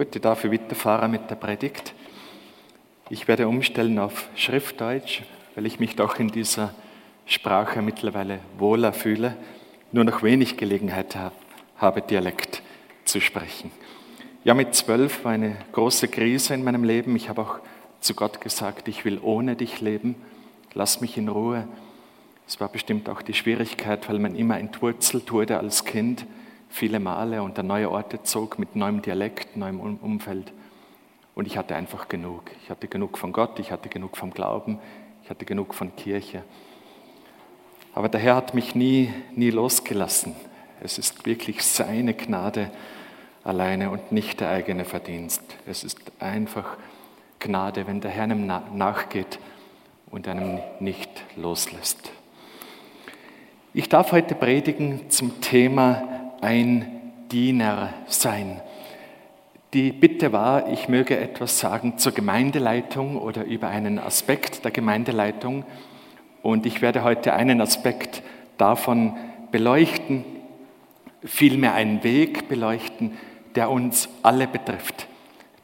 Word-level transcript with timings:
Gut, 0.00 0.16
ich 0.16 0.22
darf 0.22 0.44
weiterfahren 0.44 1.10
mit 1.10 1.28
der 1.28 1.34
Predigt. 1.34 1.92
Ich 3.10 3.28
werde 3.28 3.46
umstellen 3.46 3.98
auf 3.98 4.30
Schriftdeutsch, 4.34 5.20
weil 5.54 5.66
ich 5.66 5.78
mich 5.78 5.94
doch 5.94 6.18
in 6.18 6.28
dieser 6.28 6.72
Sprache 7.26 7.82
mittlerweile 7.82 8.38
wohler 8.56 8.94
fühle, 8.94 9.36
nur 9.92 10.04
noch 10.04 10.22
wenig 10.22 10.56
Gelegenheit 10.56 11.18
habe, 11.76 12.00
Dialekt 12.00 12.62
zu 13.04 13.20
sprechen. 13.20 13.70
Ja, 14.42 14.54
mit 14.54 14.74
zwölf 14.74 15.22
war 15.22 15.32
eine 15.32 15.58
große 15.72 16.08
Krise 16.08 16.54
in 16.54 16.64
meinem 16.64 16.82
Leben. 16.82 17.14
Ich 17.14 17.28
habe 17.28 17.42
auch 17.42 17.58
zu 18.00 18.14
Gott 18.14 18.40
gesagt, 18.40 18.88
ich 18.88 19.04
will 19.04 19.18
ohne 19.20 19.54
dich 19.54 19.82
leben, 19.82 20.14
lass 20.72 21.02
mich 21.02 21.18
in 21.18 21.28
Ruhe. 21.28 21.68
Es 22.48 22.58
war 22.58 22.68
bestimmt 22.68 23.10
auch 23.10 23.20
die 23.20 23.34
Schwierigkeit, 23.34 24.08
weil 24.08 24.18
man 24.18 24.34
immer 24.34 24.58
entwurzelt 24.58 25.30
wurde 25.30 25.58
als 25.58 25.84
Kind 25.84 26.24
viele 26.70 27.00
Male 27.00 27.42
und 27.42 27.58
an 27.58 27.66
neue 27.66 27.90
Orte 27.90 28.22
zog 28.22 28.58
mit 28.58 28.76
neuem 28.76 29.02
Dialekt, 29.02 29.56
neuem 29.56 29.80
Umfeld. 29.80 30.52
Und 31.34 31.46
ich 31.46 31.58
hatte 31.58 31.74
einfach 31.76 32.08
genug. 32.08 32.50
Ich 32.62 32.70
hatte 32.70 32.88
genug 32.88 33.18
von 33.18 33.32
Gott, 33.32 33.58
ich 33.58 33.70
hatte 33.72 33.88
genug 33.88 34.16
vom 34.16 34.30
Glauben, 34.30 34.78
ich 35.22 35.30
hatte 35.30 35.44
genug 35.44 35.74
von 35.74 35.94
Kirche. 35.96 36.42
Aber 37.94 38.08
der 38.08 38.20
Herr 38.20 38.36
hat 38.36 38.54
mich 38.54 38.74
nie, 38.74 39.12
nie 39.34 39.50
losgelassen. 39.50 40.34
Es 40.80 40.96
ist 40.96 41.26
wirklich 41.26 41.62
seine 41.62 42.14
Gnade 42.14 42.70
alleine 43.44 43.90
und 43.90 44.12
nicht 44.12 44.40
der 44.40 44.50
eigene 44.50 44.84
Verdienst. 44.84 45.42
Es 45.66 45.82
ist 45.84 46.00
einfach 46.20 46.76
Gnade, 47.38 47.86
wenn 47.86 48.00
der 48.00 48.10
Herr 48.10 48.24
einem 48.24 48.46
nachgeht 48.46 49.38
und 50.10 50.28
einem 50.28 50.60
nicht 50.78 51.10
loslässt. 51.36 52.12
Ich 53.72 53.88
darf 53.88 54.12
heute 54.12 54.34
predigen 54.34 55.10
zum 55.10 55.40
Thema 55.40 56.29
ein 56.40 57.00
Diener 57.30 57.92
sein. 58.06 58.60
Die 59.72 59.92
Bitte 59.92 60.32
war, 60.32 60.72
ich 60.72 60.88
möge 60.88 61.16
etwas 61.16 61.60
sagen 61.60 61.96
zur 61.98 62.12
Gemeindeleitung 62.12 63.16
oder 63.16 63.44
über 63.44 63.68
einen 63.68 63.98
Aspekt 63.98 64.64
der 64.64 64.72
Gemeindeleitung. 64.72 65.64
Und 66.42 66.66
ich 66.66 66.82
werde 66.82 67.04
heute 67.04 67.34
einen 67.34 67.60
Aspekt 67.60 68.22
davon 68.58 69.16
beleuchten, 69.52 70.24
vielmehr 71.24 71.74
einen 71.74 72.02
Weg 72.02 72.48
beleuchten, 72.48 73.16
der 73.54 73.70
uns 73.70 74.08
alle 74.22 74.48
betrifft, 74.48 75.06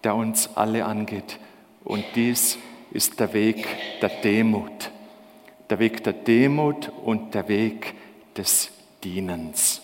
der 0.04 0.14
uns 0.14 0.56
alle 0.56 0.84
angeht. 0.84 1.38
Und 1.84 2.04
dies 2.14 2.58
ist 2.92 3.18
der 3.20 3.32
Weg 3.32 3.66
der 4.02 4.08
Demut. 4.08 4.90
Der 5.68 5.78
Weg 5.80 6.04
der 6.04 6.12
Demut 6.12 6.92
und 7.04 7.34
der 7.34 7.48
Weg 7.48 7.94
des 8.36 8.70
Dienens. 9.02 9.82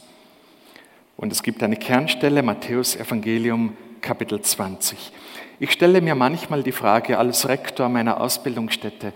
Und 1.23 1.31
es 1.31 1.45
gibt 1.45 1.63
eine 1.63 1.77
Kernstelle, 1.77 2.43
Matthäus 2.43 2.97
Evangelium 2.97 3.77
Kapitel 4.01 4.41
20. 4.41 5.13
Ich 5.61 5.71
stelle 5.71 6.01
mir 6.01 6.17
manchmal 6.17 6.65
die 6.65 6.73
Frage 6.73 7.17
als 7.17 7.47
Rektor 7.47 7.89
meiner 7.89 8.21
Ausbildungsstätte, 8.21 9.13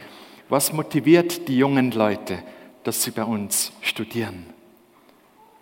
was 0.49 0.73
motiviert 0.73 1.49
die 1.49 1.59
jungen 1.59 1.91
Leute, 1.91 2.39
dass 2.85 3.03
sie 3.03 3.11
bei 3.11 3.25
uns 3.25 3.73
studieren? 3.81 4.47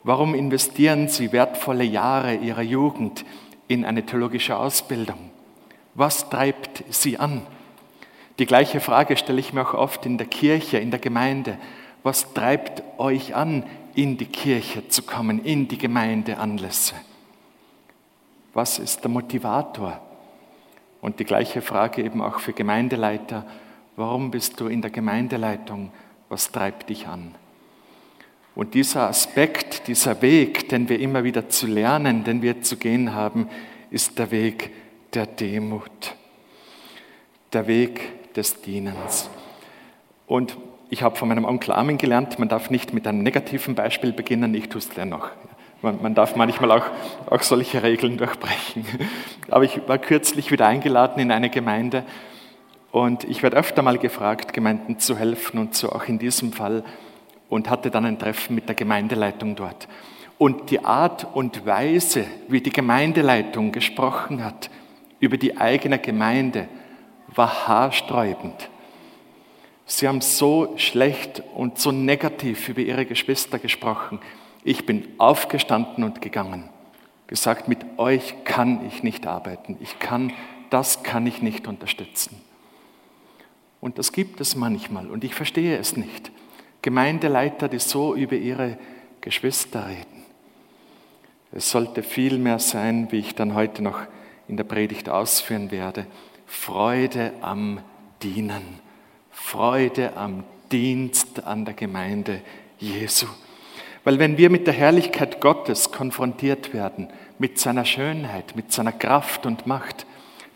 Warum 0.03 0.35
investieren 0.35 1.09
sie 1.09 1.33
wertvolle 1.33 1.85
Jahre 1.85 2.35
ihrer 2.35 2.61
Jugend 2.61 3.25
in 3.67 3.87
eine 3.87 4.05
theologische 4.05 4.59
Ausbildung? 4.59 5.31
Was 5.95 6.29
treibt 6.29 6.85
sie 6.91 7.19
an? 7.19 7.41
Die 8.39 8.45
gleiche 8.45 8.81
Frage 8.81 9.17
stelle 9.17 9.41
ich 9.41 9.55
mir 9.55 9.63
auch 9.63 9.73
oft 9.73 10.05
in 10.05 10.19
der 10.19 10.27
Kirche, 10.27 10.77
in 10.77 10.91
der 10.91 11.01
Gemeinde. 11.01 11.57
Was 12.03 12.35
treibt 12.35 12.83
euch 12.99 13.35
an, 13.35 13.65
in 13.95 14.17
die 14.17 14.27
Kirche 14.27 14.89
zu 14.89 15.03
kommen, 15.03 15.45
in 15.45 15.69
die 15.69 15.79
Gemeindeanlässe? 15.79 16.95
Was 18.53 18.79
ist 18.79 19.03
der 19.03 19.11
Motivator? 19.11 20.01
Und 21.01 21.21
die 21.21 21.25
gleiche 21.25 21.61
Frage 21.61 22.03
eben 22.03 22.23
auch 22.23 22.39
für 22.39 22.53
Gemeindeleiter. 22.53 23.45
Warum 23.97 24.31
bist 24.31 24.59
du 24.61 24.69
in 24.69 24.81
der 24.81 24.91
Gemeindeleitung? 24.91 25.93
Was 26.29 26.51
treibt 26.51 26.89
dich 26.89 27.07
an? 27.07 27.35
Und 28.55 28.75
dieser 28.75 29.09
Aspekt, 29.09 29.89
dieser 29.89 30.23
Weg, 30.23 30.69
den 30.69 30.89
wir 30.89 31.01
immer 31.01 31.25
wieder 31.25 31.49
zu 31.49 31.67
lernen, 31.67 32.25
den 32.25 32.41
wir 32.41 32.63
zu 32.63 32.77
gehen 32.77 33.13
haben, 33.13 33.49
ist 33.91 34.19
der 34.19 34.31
Weg 34.31 34.71
der 35.13 35.27
Demut, 35.27 36.15
der 37.53 37.67
Weg 37.67 38.33
des 38.35 38.61
Dienens. 38.63 39.29
Und 40.27 40.57
ich 40.95 41.03
habe 41.03 41.17
von 41.17 41.29
meinem 41.29 41.45
Onkel 41.45 41.73
Armin 41.73 41.99
gelernt, 41.99 42.39
man 42.39 42.49
darf 42.49 42.71
nicht 42.71 42.95
mit 42.95 43.05
einem 43.09 43.25
negativen 43.25 43.75
Beispiel 43.75 44.13
beginnen, 44.13 44.55
ich 44.55 44.69
tue 44.69 44.79
es 44.79 44.89
dennoch. 44.91 45.31
Man, 45.83 46.01
man 46.01 46.15
darf 46.15 46.37
manchmal 46.37 46.71
auch, 46.71 46.85
auch 47.29 47.43
solche 47.43 47.83
Regeln 47.83 48.17
durchbrechen. 48.17 48.87
Aber 49.51 49.65
ich 49.65 49.81
war 49.89 49.99
kürzlich 49.99 50.53
wieder 50.53 50.69
eingeladen 50.69 51.21
in 51.21 51.33
eine 51.33 51.51
Gemeinde 51.51 52.05
und 52.93 53.25
ich 53.25 53.43
werde 53.43 53.57
öfter 53.57 53.83
mal 53.83 53.99
gefragt, 53.99 54.53
Gemeinden 54.53 55.01
zu 55.01 55.19
helfen 55.19 55.59
und 55.59 55.75
so 55.75 55.91
auch 55.91 56.05
in 56.05 56.21
diesem 56.21 56.53
Fall 56.53 56.85
und 57.49 57.69
hatte 57.69 57.91
dann 57.91 58.05
ein 58.05 58.21
Treffen 58.21 58.55
mit 58.55 58.69
der 58.69 58.77
Gemeindeleitung 58.77 59.57
dort. 59.57 59.89
Und 60.39 60.71
die 60.71 60.85
Art 60.85 61.27
und 61.35 61.67
Weise, 61.67 62.25
wie 62.47 62.61
die 62.61 62.73
Gemeindeleitung 62.73 63.73
gesprochen 63.73 64.45
hat 64.45 64.71
über 65.19 65.39
die 65.39 65.59
eigene 65.59 65.99
Gemeinde, 65.99 66.69
war 67.35 67.67
haarsträubend. 67.67 68.71
Sie 69.87 70.09
haben 70.09 70.23
so 70.23 70.75
schlecht 70.77 71.43
und 71.55 71.79
so 71.79 71.93
negativ 71.93 72.69
über 72.69 72.81
ihre 72.81 73.05
Geschwister 73.05 73.59
gesprochen. 73.59 74.19
Ich 74.65 74.87
bin 74.87 75.07
aufgestanden 75.19 76.05
und 76.05 76.23
gegangen, 76.23 76.71
gesagt, 77.27 77.69
mit 77.69 77.85
euch 77.99 78.45
kann 78.45 78.87
ich 78.87 79.03
nicht 79.03 79.27
arbeiten. 79.27 79.77
Ich 79.81 79.99
kann, 79.99 80.33
das 80.71 81.03
kann 81.03 81.27
ich 81.27 81.43
nicht 81.43 81.67
unterstützen. 81.67 82.41
Und 83.81 83.99
das 83.99 84.13
gibt 84.13 84.41
es 84.41 84.57
manchmal 84.57 85.11
und 85.11 85.23
ich 85.23 85.35
verstehe 85.35 85.77
es 85.77 85.97
nicht. 85.99 86.33
Gemeindeleiter, 86.81 87.69
die 87.69 87.79
so 87.79 88.15
über 88.15 88.37
ihre 88.37 88.79
Geschwister 89.21 89.87
reden. 89.87 90.25
Es 91.53 91.71
sollte 91.71 92.03
viel 92.03 92.39
mehr 92.39 92.59
sein, 92.59 93.09
wie 93.11 93.19
ich 93.19 93.35
dann 93.35 93.55
heute 93.55 93.83
noch 93.83 94.01
in 94.49 94.57
der 94.57 94.65
Predigt 94.65 95.11
ausführen 95.11 95.71
werde, 95.71 96.07
Freude 96.47 97.33
am 97.43 97.81
Dienen 98.23 98.84
Freude 99.35 100.17
am 100.17 100.45
Dienst 100.73 101.45
an 101.45 101.65
der 101.65 101.75
Gemeinde 101.75 102.41
Jesu. 102.79 103.27
Weil 104.05 104.19
wenn 104.19 104.39
wir 104.39 104.49
mit 104.49 104.67
der 104.67 104.75
Herrlichkeit 104.75 105.41
Gottes 105.41 105.93
konfrontiert 105.93 106.73
werden, 106.73 107.09
mit 107.39 107.59
seiner 107.59 107.85
Schönheit, 107.85 108.55
mit 108.57 108.73
seiner 108.73 108.93
Kraft 108.93 109.45
und 109.45 109.67
Macht, 109.67 110.07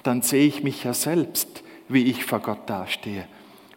dann 0.02 0.22
sehe 0.22 0.46
ich 0.46 0.62
mich 0.62 0.84
ja 0.84 0.94
selbst, 0.94 1.62
wie 1.88 2.04
ich 2.04 2.24
vor 2.24 2.40
Gott 2.40 2.70
dastehe. 2.70 3.26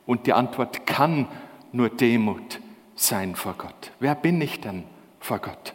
Und 0.06 0.28
die 0.28 0.34
Antwort 0.34 0.86
kann 0.86 1.28
nur 1.72 1.90
Demut 1.90 2.60
sein 2.96 3.36
vor 3.36 3.56
Gott. 3.58 3.92
Wer 4.00 4.16
bin 4.16 4.40
ich 4.40 4.60
denn 4.60 4.84
vor 5.20 5.40
Gott? 5.40 5.74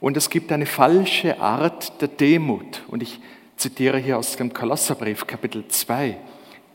Und 0.00 0.16
es 0.16 0.30
gibt 0.30 0.52
eine 0.52 0.66
falsche 0.66 1.40
Art 1.40 2.00
der 2.00 2.08
Demut. 2.08 2.84
Und 2.88 3.02
ich 3.02 3.20
zitiere 3.56 3.98
hier 3.98 4.18
aus 4.18 4.36
dem 4.36 4.52
Kolosserbrief 4.52 5.26
Kapitel 5.26 5.66
2. 5.66 6.16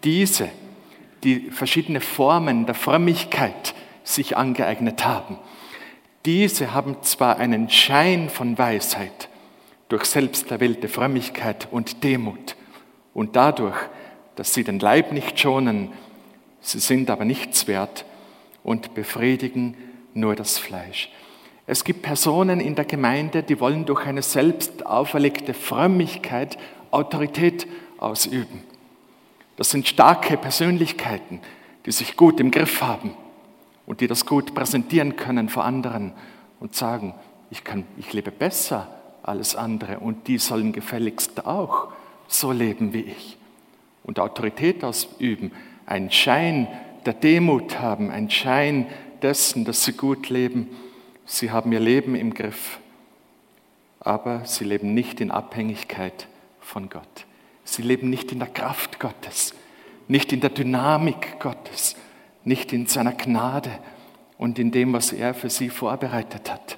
Diese 0.03 0.49
die 1.23 1.51
verschiedene 1.51 2.01
Formen 2.01 2.65
der 2.65 2.75
Frömmigkeit 2.75 3.73
sich 4.03 4.35
angeeignet 4.37 5.05
haben. 5.05 5.37
Diese 6.25 6.73
haben 6.73 6.97
zwar 7.01 7.37
einen 7.37 7.69
Schein 7.69 8.29
von 8.29 8.57
Weisheit 8.57 9.29
durch 9.89 10.05
selbsterwählte 10.05 10.87
Frömmigkeit 10.87 11.67
und 11.71 12.03
Demut 12.03 12.55
und 13.13 13.35
dadurch, 13.35 13.77
dass 14.35 14.53
sie 14.53 14.63
den 14.63 14.79
Leib 14.79 15.11
nicht 15.11 15.39
schonen, 15.39 15.89
sie 16.61 16.79
sind 16.79 17.09
aber 17.09 17.25
nichts 17.25 17.67
wert 17.67 18.05
und 18.63 18.93
befriedigen 18.93 19.75
nur 20.13 20.35
das 20.35 20.57
Fleisch. 20.57 21.09
Es 21.65 21.83
gibt 21.83 22.01
Personen 22.01 22.59
in 22.59 22.75
der 22.75 22.85
Gemeinde, 22.85 23.43
die 23.43 23.59
wollen 23.59 23.85
durch 23.85 24.05
eine 24.05 24.21
selbst 24.21 24.85
auferlegte 24.85 25.53
Frömmigkeit 25.53 26.57
Autorität 26.91 27.67
ausüben. 27.97 28.63
Das 29.55 29.69
sind 29.69 29.87
starke 29.87 30.37
Persönlichkeiten, 30.37 31.39
die 31.85 31.91
sich 31.91 32.17
gut 32.17 32.39
im 32.39 32.51
Griff 32.51 32.81
haben 32.81 33.15
und 33.85 34.01
die 34.01 34.07
das 34.07 34.25
gut 34.25 34.55
präsentieren 34.55 35.15
können 35.15 35.49
vor 35.49 35.65
anderen 35.65 36.13
und 36.59 36.75
sagen, 36.75 37.13
ich, 37.51 37.63
kann, 37.63 37.85
ich 37.97 38.13
lebe 38.13 38.31
besser 38.31 38.87
als 39.21 39.55
andere 39.55 39.99
und 39.99 40.27
die 40.27 40.37
sollen 40.37 40.71
gefälligst 40.71 41.45
auch 41.45 41.89
so 42.27 42.51
leben 42.51 42.93
wie 42.93 43.01
ich. 43.01 43.37
Und 44.03 44.19
Autorität 44.19 44.83
ausüben, 44.83 45.51
einen 45.85 46.11
Schein 46.11 46.67
der 47.05 47.13
Demut 47.13 47.79
haben, 47.79 48.09
einen 48.11 48.29
Schein 48.29 48.87
dessen, 49.21 49.65
dass 49.65 49.85
sie 49.85 49.93
gut 49.93 50.29
leben. 50.29 50.69
Sie 51.25 51.51
haben 51.51 51.71
ihr 51.71 51.79
Leben 51.79 52.15
im 52.15 52.33
Griff, 52.33 52.79
aber 53.99 54.45
sie 54.45 54.65
leben 54.65 54.93
nicht 54.93 55.21
in 55.21 55.31
Abhängigkeit 55.31 56.27
von 56.59 56.89
Gott. 56.89 57.25
Sie 57.63 57.81
leben 57.81 58.09
nicht 58.09 58.31
in 58.31 58.39
der 58.39 58.49
Kraft 58.49 58.99
Gottes, 58.99 59.53
nicht 60.07 60.33
in 60.33 60.41
der 60.41 60.49
Dynamik 60.49 61.39
Gottes, 61.39 61.95
nicht 62.43 62.73
in 62.73 62.87
seiner 62.87 63.13
Gnade 63.13 63.71
und 64.37 64.59
in 64.59 64.71
dem, 64.71 64.93
was 64.93 65.13
er 65.13 65.33
für 65.33 65.49
sie 65.49 65.69
vorbereitet 65.69 66.51
hat. 66.51 66.77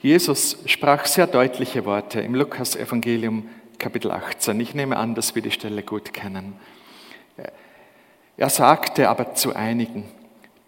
Jesus 0.00 0.58
sprach 0.66 1.06
sehr 1.06 1.26
deutliche 1.26 1.84
Worte 1.84 2.20
im 2.20 2.34
Lukas-Evangelium, 2.34 3.48
Kapitel 3.78 4.10
18. 4.10 4.60
Ich 4.60 4.74
nehme 4.74 4.96
an, 4.96 5.14
dass 5.14 5.34
wir 5.34 5.42
die 5.42 5.50
Stelle 5.50 5.82
gut 5.82 6.12
kennen. 6.12 6.54
Er 8.36 8.50
sagte 8.50 9.08
aber 9.08 9.34
zu 9.34 9.56
einigen, 9.56 10.04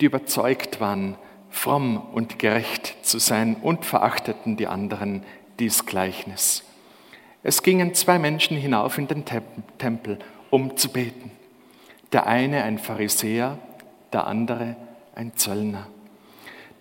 die 0.01 0.07
überzeugt 0.07 0.81
waren, 0.81 1.17
fromm 1.51 1.99
und 1.99 2.39
gerecht 2.39 2.97
zu 3.03 3.19
sein 3.19 3.57
und 3.57 3.85
verachteten 3.85 4.57
die 4.57 4.67
anderen 4.67 5.23
dies 5.59 5.87
Gleichnis. 5.87 6.65
Es 7.43 7.63
gingen 7.63 7.95
zwei 7.95 8.19
Menschen 8.19 8.57
hinauf 8.57 8.99
in 8.99 9.09
den 9.09 9.25
Tempel, 9.79 10.19
um 10.51 10.77
zu 10.77 10.91
beten. 10.91 11.31
Der 12.13 12.27
eine 12.27 12.65
ein 12.65 12.79
Pharisäer, 12.79 13.59
der 14.13 14.27
andere 14.27 14.77
ein 15.15 15.35
Zöllner. 15.37 15.87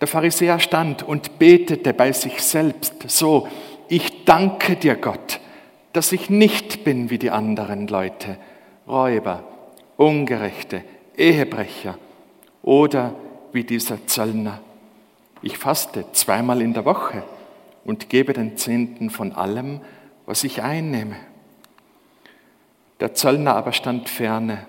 Der 0.00 0.08
Pharisäer 0.08 0.58
stand 0.60 1.02
und 1.02 1.38
betete 1.38 1.92
bei 1.92 2.12
sich 2.12 2.42
selbst 2.42 3.08
so, 3.08 3.48
ich 3.88 4.24
danke 4.24 4.76
dir 4.76 4.96
Gott, 4.96 5.40
dass 5.92 6.12
ich 6.12 6.30
nicht 6.30 6.84
bin 6.84 7.10
wie 7.10 7.18
die 7.18 7.30
anderen 7.30 7.86
Leute, 7.88 8.36
Räuber, 8.86 9.44
Ungerechte, 9.96 10.82
Ehebrecher 11.16 11.98
oder 12.62 13.14
wie 13.52 13.64
dieser 13.64 14.06
Zöllner. 14.06 14.60
Ich 15.42 15.58
faste 15.58 16.04
zweimal 16.12 16.62
in 16.62 16.74
der 16.74 16.84
Woche 16.84 17.22
und 17.84 18.08
gebe 18.08 18.32
den 18.32 18.56
Zehnten 18.56 19.10
von 19.10 19.32
allem, 19.32 19.80
was 20.30 20.44
ich 20.44 20.62
einnehme. 20.62 21.16
Der 23.00 23.14
Zöllner 23.14 23.56
aber 23.56 23.72
stand 23.72 24.08
ferne, 24.08 24.64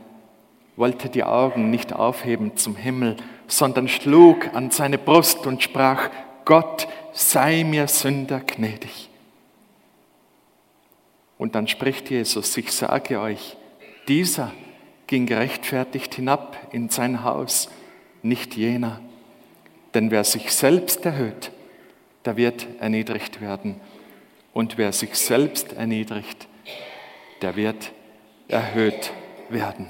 wollte 0.76 1.08
die 1.08 1.24
Augen 1.24 1.70
nicht 1.70 1.94
aufheben 1.94 2.58
zum 2.58 2.76
Himmel, 2.76 3.16
sondern 3.46 3.88
schlug 3.88 4.56
an 4.56 4.72
seine 4.72 4.98
Brust 4.98 5.46
und 5.46 5.62
sprach, 5.62 6.10
Gott 6.46 6.88
sei 7.14 7.64
mir 7.64 7.88
Sünder 7.88 8.40
gnädig. 8.40 9.12
Und 11.38 11.54
dann 11.54 11.68
spricht 11.68 12.10
Jesus, 12.10 12.58
ich 12.58 12.72
sage 12.72 13.20
euch, 13.20 13.56
dieser 14.08 14.52
ging 15.06 15.28
gerechtfertigt 15.28 16.16
hinab 16.16 16.58
in 16.72 16.90
sein 16.90 17.24
Haus, 17.24 17.70
nicht 18.24 18.56
jener. 18.56 19.00
Denn 19.94 20.10
wer 20.10 20.24
sich 20.24 20.52
selbst 20.54 21.06
erhöht, 21.06 21.52
der 22.26 22.36
wird 22.36 22.66
erniedrigt 22.80 23.42
werden. 23.42 23.80
Und 24.54 24.78
wer 24.78 24.92
sich 24.92 25.16
selbst 25.16 25.74
erniedrigt, 25.74 26.48
der 27.42 27.56
wird 27.56 27.92
erhöht 28.48 29.12
werden. 29.50 29.90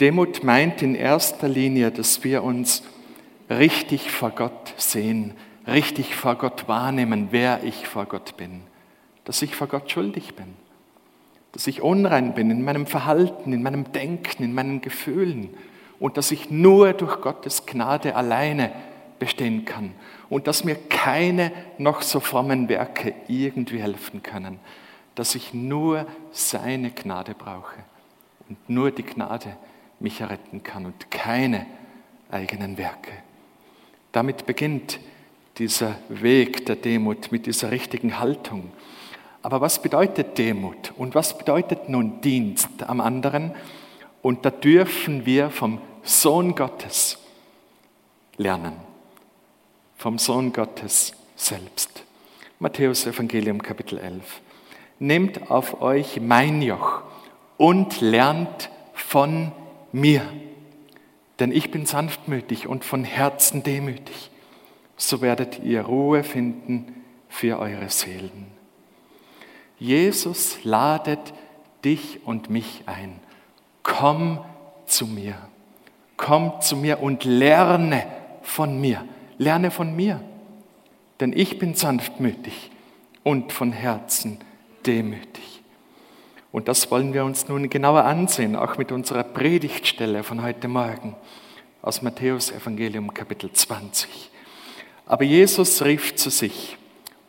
Demut 0.00 0.42
meint 0.42 0.82
in 0.82 0.94
erster 0.94 1.48
Linie, 1.48 1.90
dass 1.90 2.24
wir 2.24 2.42
uns 2.42 2.82
richtig 3.48 4.10
vor 4.10 4.30
Gott 4.30 4.74
sehen, 4.76 5.34
richtig 5.66 6.14
vor 6.14 6.34
Gott 6.36 6.68
wahrnehmen, 6.68 7.28
wer 7.30 7.62
ich 7.62 7.86
vor 7.86 8.06
Gott 8.06 8.36
bin, 8.36 8.62
dass 9.24 9.40
ich 9.40 9.54
vor 9.54 9.68
Gott 9.68 9.90
schuldig 9.90 10.34
bin, 10.34 10.54
dass 11.52 11.66
ich 11.66 11.80
unrein 11.80 12.34
bin 12.34 12.50
in 12.50 12.64
meinem 12.64 12.86
Verhalten, 12.86 13.52
in 13.52 13.62
meinem 13.62 13.92
Denken, 13.92 14.42
in 14.42 14.54
meinen 14.54 14.80
Gefühlen. 14.80 15.50
Und 16.00 16.16
dass 16.16 16.32
ich 16.32 16.50
nur 16.50 16.92
durch 16.92 17.20
Gottes 17.20 17.66
Gnade 17.66 18.16
alleine 18.16 18.72
bestehen 19.24 19.64
kann 19.64 19.92
und 20.28 20.46
dass 20.46 20.64
mir 20.64 20.74
keine 20.74 21.50
noch 21.78 22.02
so 22.02 22.20
frommen 22.20 22.68
Werke 22.68 23.14
irgendwie 23.26 23.80
helfen 23.80 24.22
können, 24.22 24.60
dass 25.14 25.34
ich 25.34 25.54
nur 25.54 26.06
seine 26.30 26.90
Gnade 26.90 27.34
brauche 27.34 27.76
und 28.50 28.68
nur 28.68 28.90
die 28.90 29.02
Gnade 29.02 29.56
mich 29.98 30.20
retten 30.20 30.62
kann 30.62 30.84
und 30.84 31.10
keine 31.10 31.64
eigenen 32.30 32.76
Werke. 32.76 33.12
Damit 34.12 34.44
beginnt 34.44 35.00
dieser 35.56 35.96
Weg 36.10 36.66
der 36.66 36.76
Demut 36.76 37.32
mit 37.32 37.46
dieser 37.46 37.70
richtigen 37.70 38.18
Haltung. 38.18 38.72
Aber 39.40 39.62
was 39.62 39.80
bedeutet 39.80 40.36
Demut 40.36 40.92
und 40.98 41.14
was 41.14 41.38
bedeutet 41.38 41.88
nun 41.88 42.20
Dienst 42.20 42.82
am 42.82 43.00
anderen? 43.00 43.54
Und 44.20 44.44
da 44.44 44.50
dürfen 44.50 45.24
wir 45.24 45.48
vom 45.48 45.80
Sohn 46.02 46.54
Gottes 46.54 47.18
lernen 48.36 48.93
vom 49.96 50.18
Sohn 50.18 50.52
Gottes 50.52 51.14
selbst. 51.36 52.04
Matthäus 52.58 53.06
Evangelium 53.06 53.62
Kapitel 53.62 53.98
11. 53.98 54.40
Nehmt 54.98 55.50
auf 55.50 55.80
euch 55.80 56.20
mein 56.20 56.62
Joch 56.62 57.02
und 57.56 58.00
lernt 58.00 58.70
von 58.92 59.52
mir, 59.92 60.22
denn 61.38 61.52
ich 61.52 61.70
bin 61.70 61.86
sanftmütig 61.86 62.66
und 62.68 62.84
von 62.84 63.04
Herzen 63.04 63.62
demütig. 63.62 64.30
So 64.96 65.20
werdet 65.20 65.60
ihr 65.64 65.82
Ruhe 65.82 66.22
finden 66.22 67.04
für 67.28 67.58
eure 67.58 67.88
Seelen. 67.88 68.46
Jesus 69.78 70.62
ladet 70.62 71.34
dich 71.84 72.20
und 72.24 72.48
mich 72.50 72.84
ein. 72.86 73.18
Komm 73.82 74.44
zu 74.86 75.06
mir. 75.06 75.34
Komm 76.16 76.60
zu 76.60 76.76
mir 76.76 77.02
und 77.02 77.24
lerne 77.24 78.06
von 78.42 78.80
mir 78.80 79.04
lerne 79.38 79.70
von 79.70 79.94
mir, 79.94 80.20
denn 81.20 81.32
ich 81.32 81.58
bin 81.58 81.74
sanftmütig 81.74 82.70
und 83.22 83.52
von 83.52 83.72
Herzen 83.72 84.38
demütig. 84.86 85.62
Und 86.52 86.68
das 86.68 86.90
wollen 86.90 87.14
wir 87.14 87.24
uns 87.24 87.48
nun 87.48 87.68
genauer 87.68 88.04
ansehen, 88.04 88.54
auch 88.54 88.78
mit 88.78 88.92
unserer 88.92 89.24
Predigtstelle 89.24 90.22
von 90.22 90.42
heute 90.42 90.68
Morgen 90.68 91.16
aus 91.82 92.00
Matthäus 92.00 92.52
Evangelium 92.52 93.12
Kapitel 93.12 93.52
20. 93.52 94.30
Aber 95.06 95.24
Jesus 95.24 95.82
rief 95.82 96.14
zu 96.14 96.30
sich 96.30 96.76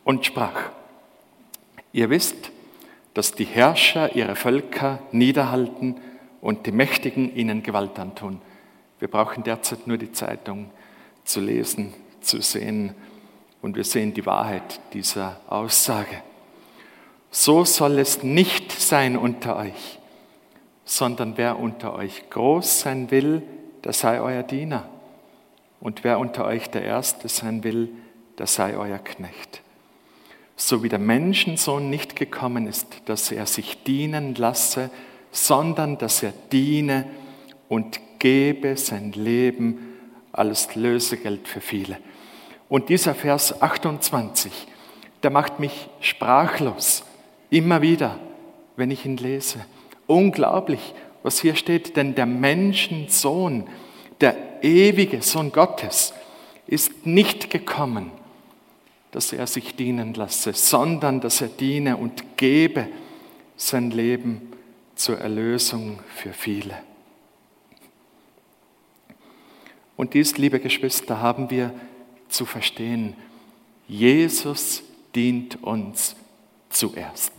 und 0.04 0.24
sprach, 0.24 0.70
ihr 1.92 2.08
wisst, 2.08 2.52
dass 3.14 3.32
die 3.32 3.44
Herrscher 3.44 4.14
ihre 4.14 4.36
Völker 4.36 5.00
niederhalten 5.10 5.96
und 6.40 6.66
die 6.66 6.72
Mächtigen 6.72 7.34
ihnen 7.34 7.62
Gewalt 7.62 7.98
antun. 7.98 8.40
Wir 8.98 9.08
brauchen 9.08 9.42
derzeit 9.42 9.86
nur 9.86 9.98
die 9.98 10.12
Zeitung 10.12 10.70
zu 11.26 11.40
lesen, 11.40 11.92
zu 12.20 12.40
sehen. 12.40 12.94
Und 13.60 13.76
wir 13.76 13.84
sehen 13.84 14.14
die 14.14 14.24
Wahrheit 14.24 14.80
dieser 14.92 15.40
Aussage. 15.48 16.22
So 17.30 17.64
soll 17.64 17.98
es 17.98 18.22
nicht 18.22 18.72
sein 18.72 19.16
unter 19.16 19.56
euch, 19.56 19.98
sondern 20.84 21.36
wer 21.36 21.58
unter 21.58 21.94
euch 21.94 22.30
groß 22.30 22.80
sein 22.80 23.10
will, 23.10 23.42
der 23.84 23.92
sei 23.92 24.20
euer 24.20 24.42
Diener. 24.42 24.88
Und 25.80 26.04
wer 26.04 26.18
unter 26.18 26.46
euch 26.46 26.70
der 26.70 26.82
Erste 26.82 27.28
sein 27.28 27.62
will, 27.62 27.90
der 28.38 28.46
sei 28.46 28.76
euer 28.76 28.98
Knecht. 28.98 29.62
So 30.56 30.82
wie 30.82 30.88
der 30.88 30.98
Menschensohn 30.98 31.90
nicht 31.90 32.16
gekommen 32.16 32.66
ist, 32.66 32.86
dass 33.04 33.30
er 33.30 33.44
sich 33.46 33.82
dienen 33.84 34.34
lasse, 34.34 34.90
sondern 35.30 35.98
dass 35.98 36.22
er 36.22 36.32
diene 36.50 37.04
und 37.68 38.00
gebe 38.18 38.76
sein 38.76 39.12
Leben 39.12 39.85
als 40.36 40.74
Lösegeld 40.74 41.48
für 41.48 41.60
viele. 41.60 41.98
Und 42.68 42.88
dieser 42.88 43.14
Vers 43.14 43.62
28, 43.62 44.52
der 45.22 45.30
macht 45.30 45.60
mich 45.60 45.88
sprachlos, 46.00 47.04
immer 47.50 47.82
wieder, 47.82 48.18
wenn 48.76 48.90
ich 48.90 49.06
ihn 49.06 49.16
lese. 49.16 49.64
Unglaublich, 50.06 50.94
was 51.22 51.40
hier 51.40 51.56
steht, 51.56 51.96
denn 51.96 52.14
der 52.14 52.26
Menschensohn, 52.26 53.68
der 54.20 54.36
ewige 54.62 55.22
Sohn 55.22 55.52
Gottes, 55.52 56.12
ist 56.66 57.06
nicht 57.06 57.50
gekommen, 57.50 58.10
dass 59.12 59.32
er 59.32 59.46
sich 59.46 59.76
dienen 59.76 60.14
lasse, 60.14 60.52
sondern 60.52 61.20
dass 61.20 61.40
er 61.40 61.48
diene 61.48 61.96
und 61.96 62.36
gebe 62.36 62.88
sein 63.56 63.90
Leben 63.90 64.52
zur 64.94 65.18
Erlösung 65.18 66.00
für 66.14 66.32
viele. 66.32 66.74
Und 69.96 70.14
dies, 70.14 70.36
liebe 70.36 70.60
Geschwister, 70.60 71.20
haben 71.20 71.50
wir 71.50 71.72
zu 72.28 72.44
verstehen. 72.44 73.14
Jesus 73.88 74.82
dient 75.14 75.62
uns 75.62 76.16
zuerst. 76.68 77.32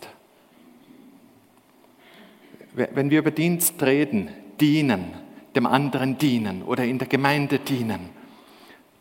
Wenn 2.73 3.09
wir 3.09 3.19
über 3.19 3.31
Dienst 3.31 3.81
reden, 3.81 4.29
dienen, 4.59 5.13
dem 5.55 5.65
anderen 5.65 6.17
dienen 6.17 6.63
oder 6.63 6.83
in 6.85 6.99
der 6.99 7.07
Gemeinde 7.07 7.59
dienen, 7.59 8.09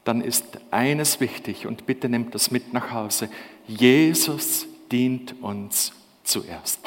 dann 0.04 0.20
ist 0.20 0.58
eines 0.70 1.20
wichtig 1.20 1.66
und 1.66 1.84
bitte 1.84 2.08
nehmt 2.08 2.34
das 2.34 2.50
mit 2.50 2.72
nach 2.72 2.92
Hause. 2.92 3.28
Jesus 3.66 4.66
dient 4.90 5.34
uns 5.42 5.92
zuerst. 6.22 6.80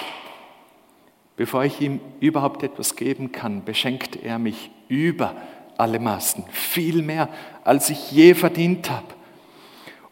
Bevor 1.36 1.64
ich 1.64 1.80
ihm 1.82 2.00
überhaupt 2.20 2.64
etwas 2.64 2.96
geben 2.96 3.32
kann, 3.32 3.64
beschenkt 3.64 4.16
er 4.16 4.40
mich 4.40 4.72
über 4.88 5.36
alle 5.80 6.00
Maßen, 6.00 6.44
viel 6.52 7.02
mehr, 7.02 7.30
als 7.64 7.90
ich 7.90 8.12
je 8.12 8.34
verdient 8.34 8.90
habe. 8.90 9.08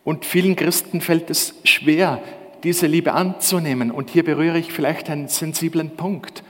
Und 0.03 0.25
vielen 0.25 0.55
Christen 0.55 1.01
fällt 1.01 1.29
es 1.29 1.55
schwer, 1.63 2.21
diese 2.63 2.88
Liebe 2.88 3.13
anzunehmen. 3.13 3.91
Und 3.91 4.09
hier 4.09 4.24
berühre 4.24 4.57
ich 4.57 4.71
vielleicht 4.71 5.09
einen 5.09 5.27
sensiblen 5.27 5.91
Punkt, 5.91 6.43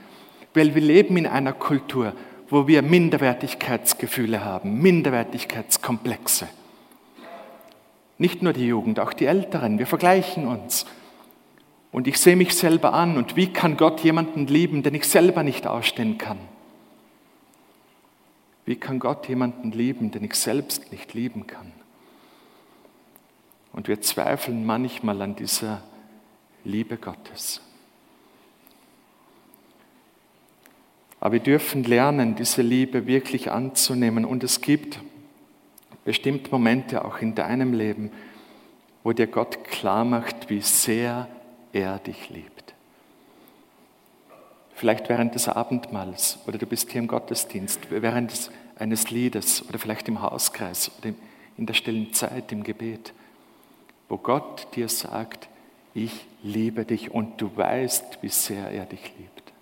weil 0.54 0.74
wir 0.74 0.82
leben 0.82 1.16
in 1.16 1.26
einer 1.26 1.52
Kultur, 1.52 2.12
wo 2.48 2.66
wir 2.66 2.82
Minderwertigkeitsgefühle 2.82 4.44
haben, 4.44 4.80
Minderwertigkeitskomplexe. 4.80 6.48
Nicht 8.16 8.42
nur 8.42 8.52
die 8.52 8.66
Jugend, 8.66 9.00
auch 9.00 9.12
die 9.12 9.26
Älteren. 9.26 9.78
Wir 9.78 9.86
vergleichen 9.86 10.46
uns. 10.46 10.86
Und 11.92 12.06
ich 12.06 12.18
sehe 12.18 12.36
mich 12.36 12.54
selber 12.54 12.92
an 12.92 13.16
und 13.16 13.36
wie 13.36 13.52
kann 13.52 13.76
Gott 13.76 14.00
jemanden 14.00 14.46
lieben, 14.46 14.82
den 14.82 14.94
ich 14.94 15.04
selber 15.08 15.42
nicht 15.42 15.66
ausstehen 15.66 16.18
kann? 16.18 16.38
Wie 18.68 18.76
kann 18.76 18.98
Gott 18.98 19.26
jemanden 19.30 19.72
lieben, 19.72 20.10
den 20.10 20.24
ich 20.24 20.34
selbst 20.34 20.92
nicht 20.92 21.14
lieben 21.14 21.46
kann? 21.46 21.72
Und 23.72 23.88
wir 23.88 24.02
zweifeln 24.02 24.66
manchmal 24.66 25.22
an 25.22 25.36
dieser 25.36 25.82
Liebe 26.64 26.98
Gottes. 26.98 27.62
Aber 31.18 31.32
wir 31.32 31.40
dürfen 31.40 31.82
lernen, 31.84 32.34
diese 32.34 32.60
Liebe 32.60 33.06
wirklich 33.06 33.50
anzunehmen. 33.50 34.26
Und 34.26 34.44
es 34.44 34.60
gibt 34.60 35.00
bestimmt 36.04 36.52
Momente 36.52 37.06
auch 37.06 37.22
in 37.22 37.34
deinem 37.34 37.72
Leben, 37.72 38.10
wo 39.02 39.12
dir 39.12 39.28
Gott 39.28 39.64
klar 39.64 40.04
macht, 40.04 40.50
wie 40.50 40.60
sehr 40.60 41.26
er 41.72 42.00
dich 42.00 42.28
liebt. 42.28 42.57
Vielleicht 44.78 45.08
während 45.08 45.34
des 45.34 45.48
Abendmahls 45.48 46.38
oder 46.46 46.56
du 46.56 46.64
bist 46.64 46.92
hier 46.92 47.00
im 47.00 47.08
Gottesdienst, 47.08 47.90
während 47.90 48.52
eines 48.78 49.10
Liedes 49.10 49.68
oder 49.68 49.76
vielleicht 49.76 50.06
im 50.06 50.22
Hauskreis 50.22 50.92
oder 51.00 51.14
in 51.56 51.66
der 51.66 51.74
stillen 51.74 52.14
Zeit 52.14 52.52
im 52.52 52.62
Gebet, 52.62 53.12
wo 54.08 54.18
Gott 54.18 54.68
dir 54.76 54.88
sagt, 54.88 55.48
ich 55.94 56.12
liebe 56.44 56.84
dich 56.84 57.10
und 57.10 57.40
du 57.40 57.50
weißt, 57.56 58.18
wie 58.22 58.28
sehr 58.28 58.70
er 58.70 58.84
dich 58.84 59.02
liebt. 59.18 59.52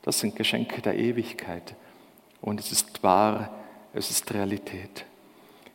Das 0.00 0.20
sind 0.20 0.36
Geschenke 0.36 0.80
der 0.80 0.96
Ewigkeit 0.96 1.74
und 2.40 2.60
es 2.60 2.72
ist 2.72 3.02
wahr, 3.02 3.50
es 3.92 4.10
ist 4.10 4.32
Realität. 4.32 5.04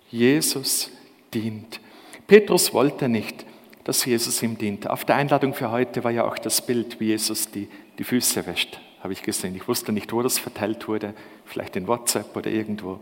Jesus 0.09 0.89
dient. 1.35 1.79
Petrus 2.25 2.73
wollte 2.73 3.09
nicht, 3.09 3.45
dass 3.83 4.03
Jesus 4.05 4.41
ihm 4.41 4.57
diente. 4.57 4.89
Auf 4.89 5.05
der 5.05 5.17
Einladung 5.17 5.53
für 5.53 5.69
heute 5.69 6.03
war 6.03 6.09
ja 6.09 6.25
auch 6.25 6.39
das 6.39 6.65
Bild, 6.65 6.99
wie 6.99 7.09
Jesus 7.09 7.51
die, 7.51 7.69
die 7.97 8.03
Füße 8.03 8.45
wäscht, 8.45 8.79
habe 9.01 9.13
ich 9.13 9.23
gesehen. 9.23 9.55
Ich 9.55 9.67
wusste 9.67 9.91
nicht, 9.91 10.13
wo 10.13 10.21
das 10.21 10.39
verteilt 10.39 10.87
wurde, 10.87 11.13
vielleicht 11.45 11.75
in 11.75 11.87
WhatsApp 11.87 12.35
oder 12.35 12.49
irgendwo. 12.49 12.99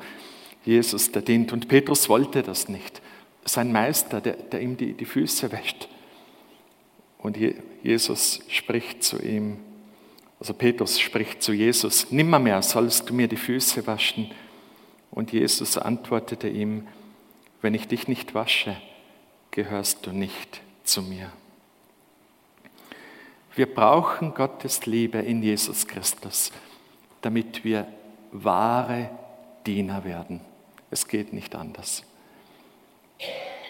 Jesus, 0.64 1.12
der 1.12 1.22
dient. 1.22 1.54
Und 1.54 1.68
Petrus 1.68 2.10
wollte 2.10 2.44
das 2.44 2.70
nicht. 2.70 3.02
Sein 3.44 3.72
Meister, 3.72 4.22
der, 4.22 4.34
der 4.34 4.62
ihm 4.62 4.78
die, 4.78 4.94
die 4.94 5.06
Füße 5.06 5.52
wäscht. 5.52 5.88
Und 7.20 7.38
Jesus 7.84 8.42
spricht 8.50 9.04
zu 9.04 9.22
ihm, 9.22 9.58
also 10.40 10.54
Petrus 10.54 11.00
spricht 11.00 11.42
zu 11.42 11.54
Jesus, 11.54 12.12
nimmermehr 12.12 12.62
sollst 12.62 13.10
du 13.10 13.14
mir 13.14 13.28
die 13.28 13.38
Füße 13.38 13.88
waschen. 13.88 14.32
Und 15.12 15.32
Jesus 15.32 15.78
antwortete 15.78 16.50
ihm, 16.50 16.88
wenn 17.62 17.74
ich 17.74 17.88
dich 17.88 18.08
nicht 18.08 18.36
wasche, 18.36 18.76
gehörst 19.52 20.06
du 20.06 20.12
nicht 20.12 20.62
zu 20.84 21.02
mir. 21.02 21.32
Wir 23.56 23.74
brauchen 23.74 24.34
Gottes 24.34 24.86
Liebe 24.86 25.20
in 25.20 25.42
Jesus 25.42 25.88
Christus, 25.88 26.52
damit 27.22 27.64
wir 27.64 27.88
wahre 28.34 29.10
Diener 29.66 30.04
werden. 30.04 30.42
Es 30.92 31.08
geht 31.08 31.32
nicht 31.32 31.56
anders. 31.56 32.04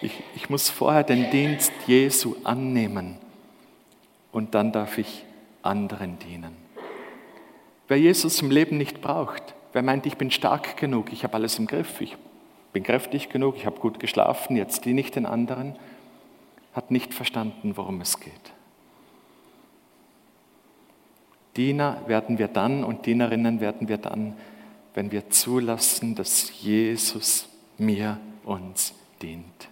Ich, 0.02 0.24
ich 0.34 0.50
muss 0.50 0.68
vorher 0.70 1.04
den 1.04 1.30
Dienst 1.30 1.72
Jesu 1.86 2.34
annehmen 2.42 3.16
und 4.32 4.56
dann 4.56 4.72
darf 4.72 4.98
ich 4.98 5.24
anderen 5.62 6.18
dienen. 6.18 6.56
Wer 7.86 7.98
Jesus 7.98 8.42
im 8.42 8.50
Leben 8.50 8.78
nicht 8.78 9.00
braucht, 9.00 9.54
wer 9.72 9.82
meint, 9.82 10.04
ich 10.06 10.16
bin 10.16 10.32
stark 10.32 10.76
genug, 10.76 11.12
ich 11.12 11.22
habe 11.22 11.34
alles 11.34 11.60
im 11.60 11.68
Griff, 11.68 12.00
ich 12.00 12.16
bin 12.72 12.82
kräftig 12.82 13.28
genug, 13.28 13.56
ich 13.56 13.66
habe 13.66 13.78
gut 13.78 14.00
geschlafen, 14.00 14.56
jetzt 14.56 14.84
diene 14.84 15.00
ich 15.00 15.12
den 15.12 15.26
anderen, 15.26 15.76
hat 16.74 16.90
nicht 16.90 17.14
verstanden, 17.14 17.76
worum 17.76 18.00
es 18.00 18.18
geht. 18.18 18.55
Diener 21.56 22.02
werden 22.06 22.38
wir 22.38 22.48
dann 22.48 22.84
und 22.84 23.06
Dienerinnen 23.06 23.60
werden 23.60 23.88
wir 23.88 23.98
dann, 23.98 24.34
wenn 24.94 25.10
wir 25.10 25.30
zulassen, 25.30 26.14
dass 26.14 26.60
Jesus 26.60 27.48
mir 27.78 28.18
uns 28.44 28.94
dient. 29.22 29.68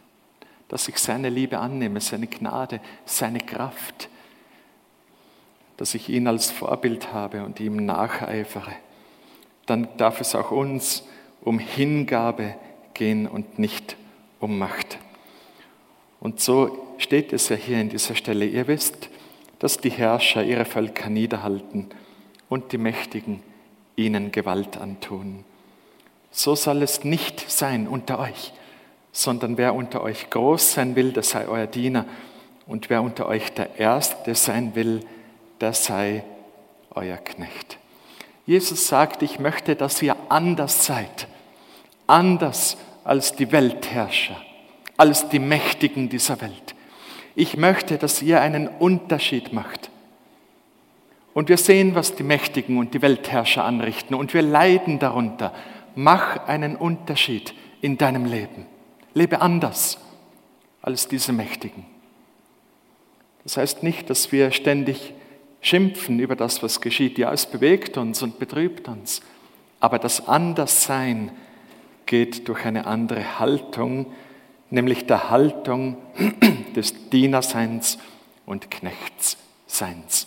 Dass 0.69 0.89
ich 0.89 0.99
seine 0.99 1.29
Liebe 1.29 1.59
annehme, 1.59 2.01
seine 2.01 2.27
Gnade, 2.27 2.81
seine 3.05 3.41
Kraft, 3.41 4.09
dass 5.77 5.95
ich 5.95 6.09
ihn 6.09 6.27
als 6.27 6.51
Vorbild 6.51 7.13
habe 7.13 7.45
und 7.45 7.61
ihm 7.61 7.85
nacheifere. 7.85 8.73
Dann 9.67 9.89
darf 9.97 10.21
es 10.21 10.35
auch 10.35 10.51
uns 10.51 11.05
um 11.43 11.59
Hingabe 11.59 12.55
gehen 12.95 13.27
und 13.27 13.59
nicht 13.59 13.97
um 14.41 14.59
Macht. 14.59 14.99
Und 16.21 16.41
so 16.41 16.95
steht 16.99 17.33
es 17.33 17.49
ja 17.49 17.57
hier 17.57 17.81
in 17.81 17.89
dieser 17.89 18.15
Stelle. 18.15 18.47
Ihr 18.47 18.67
wisst, 18.67 19.11
dass 19.65 19.79
die 19.79 19.89
Herrscher 19.89 20.45
ihre 20.45 20.67
Völker 20.67 21.09
niederhalten 21.09 21.89
und 22.51 22.73
die 22.73 22.77
Mächtigen 22.77 23.43
ihnen 23.97 24.31
Gewalt 24.31 24.77
antun. 24.77 25.43
So 26.31 26.55
soll 26.55 26.83
es 26.83 27.03
nicht 27.03 27.51
sein 27.51 27.89
unter 27.89 28.19
euch, 28.19 28.53
sondern 29.11 29.57
wer 29.57 29.75
unter 29.75 30.03
euch 30.03 30.29
groß 30.29 30.75
sein 30.75 30.97
will, 30.97 31.15
der 31.15 31.23
sei 31.23 31.49
euer 31.49 31.67
Diener. 31.67 32.05
Und 32.67 32.91
wer 32.91 33.01
unter 33.01 33.27
euch 33.27 33.55
der 33.55 33.79
Erste 33.79 34.35
sein 34.35 34.75
will, 34.75 35.01
der 35.63 35.73
sei 35.73 36.25
euer 36.91 37.17
Knecht. 37.17 37.79
Jesus 38.45 38.87
sagt, 38.87 39.23
ich 39.23 39.39
möchte, 39.39 39.77
dass 39.77 40.03
ihr 40.03 40.15
anders 40.29 40.85
seid, 40.85 41.27
anders 42.07 42.77
als 43.03 43.35
die 43.35 43.51
Weltherrscher 43.51 44.37
als 44.99 45.29
die 45.29 45.39
Mächtigen 45.39 46.11
dieser 46.11 46.41
Welt. 46.43 46.74
Ich 47.35 47.57
möchte, 47.57 47.99
dass 47.99 48.23
ihr 48.23 48.41
einen 48.41 48.69
Unterschied 48.69 49.53
macht. 49.53 49.91
Und 51.33 51.49
wir 51.49 51.57
sehen, 51.57 51.97
was 51.97 52.15
die 52.15 52.23
Mächtigen 52.23 52.79
und 52.79 52.95
die 52.95 53.03
Weltherrscher 53.03 53.65
anrichten 53.65 54.15
und 54.15 54.33
wir 54.35 54.43
leiden 54.43 55.01
darunter. 55.01 55.53
Mach 55.97 56.47
einen 56.47 56.77
Unterschied 56.77 57.55
in 57.81 57.99
deinem 57.99 58.25
Leben. 58.25 58.67
Lebe 59.15 59.41
anders 59.41 59.99
als 60.81 61.09
diese 61.09 61.33
Mächtigen. 61.33 61.87
Das 63.43 63.57
heißt 63.57 63.83
nicht, 63.83 64.11
dass 64.11 64.33
wir 64.33 64.53
ständig 64.53 65.13
schimpfen 65.61 66.21
über 66.21 66.37
das, 66.37 66.63
was 66.63 66.81
geschieht. 66.81 67.19
Ja, 67.19 67.33
es 67.33 67.47
bewegt 67.47 67.97
uns 67.97 68.23
und 68.23 68.39
betrübt 68.39 68.87
uns. 68.87 69.23
Aber 69.81 69.99
das 69.99 70.29
Anderssein 70.29 71.31
geht 72.07 72.49
durch 72.49 72.65
eine 72.65 72.87
andere 72.87 73.39
Haltung, 73.39 74.07
nämlich 74.75 75.07
der 75.07 75.31
Haltung 75.31 75.97
des 76.77 77.09
Dienerseins 77.11 77.99
und 78.45 78.71
Knechtsseins. 78.71 80.27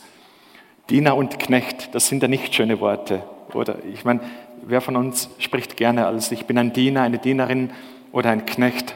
Diener 0.89 1.15
und 1.15 1.37
Knecht, 1.37 1.93
das 1.93 2.07
sind 2.07 2.21
ja 2.21 2.27
nicht 2.27 2.55
schöne 2.55 2.79
Worte. 2.79 3.23
Oder 3.53 3.83
ich 3.93 4.05
meine, 4.05 4.21
wer 4.63 4.81
von 4.81 4.95
uns 4.95 5.29
spricht 5.37 5.77
gerne 5.77 6.07
als 6.07 6.31
ich 6.31 6.45
bin 6.45 6.57
ein 6.57 6.73
Diener, 6.73 7.01
eine 7.01 7.19
Dienerin 7.19 7.71
oder 8.11 8.31
ein 8.31 8.45
Knecht. 8.45 8.95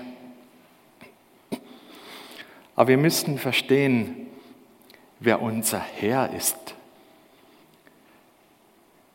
Aber 2.76 2.88
wir 2.88 2.98
müssen 2.98 3.38
verstehen, 3.38 4.28
wer 5.20 5.42
unser 5.42 5.80
Herr 5.80 6.34
ist. 6.34 6.58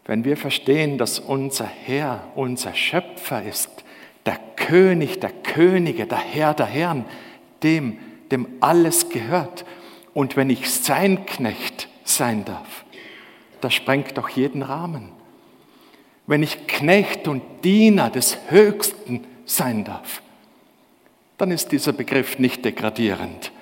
Wenn 0.04 0.24
wir 0.24 0.36
verstehen, 0.36 0.98
dass 0.98 1.18
unser 1.18 1.64
Herr 1.64 2.28
unser 2.36 2.74
Schöpfer 2.74 3.42
ist, 3.42 3.75
der 4.26 4.38
König 4.56 5.20
der 5.20 5.30
Könige, 5.30 6.06
der 6.06 6.18
Herr 6.18 6.52
der 6.52 6.66
Herren, 6.66 7.04
dem, 7.62 7.98
dem 8.30 8.48
alles 8.60 9.08
gehört. 9.08 9.64
Und 10.12 10.36
wenn 10.36 10.50
ich 10.50 10.70
sein 10.70 11.24
Knecht 11.26 11.88
sein 12.04 12.44
darf, 12.44 12.84
das 13.60 13.74
sprengt 13.74 14.18
doch 14.18 14.28
jeden 14.28 14.62
Rahmen. 14.62 15.10
Wenn 16.26 16.42
ich 16.42 16.66
Knecht 16.66 17.28
und 17.28 17.42
Diener 17.64 18.10
des 18.10 18.36
Höchsten 18.48 19.24
sein 19.44 19.84
darf, 19.84 20.22
dann 21.38 21.50
ist 21.50 21.70
dieser 21.70 21.92
Begriff 21.92 22.38
nicht 22.38 22.64
degradierend, 22.64 23.52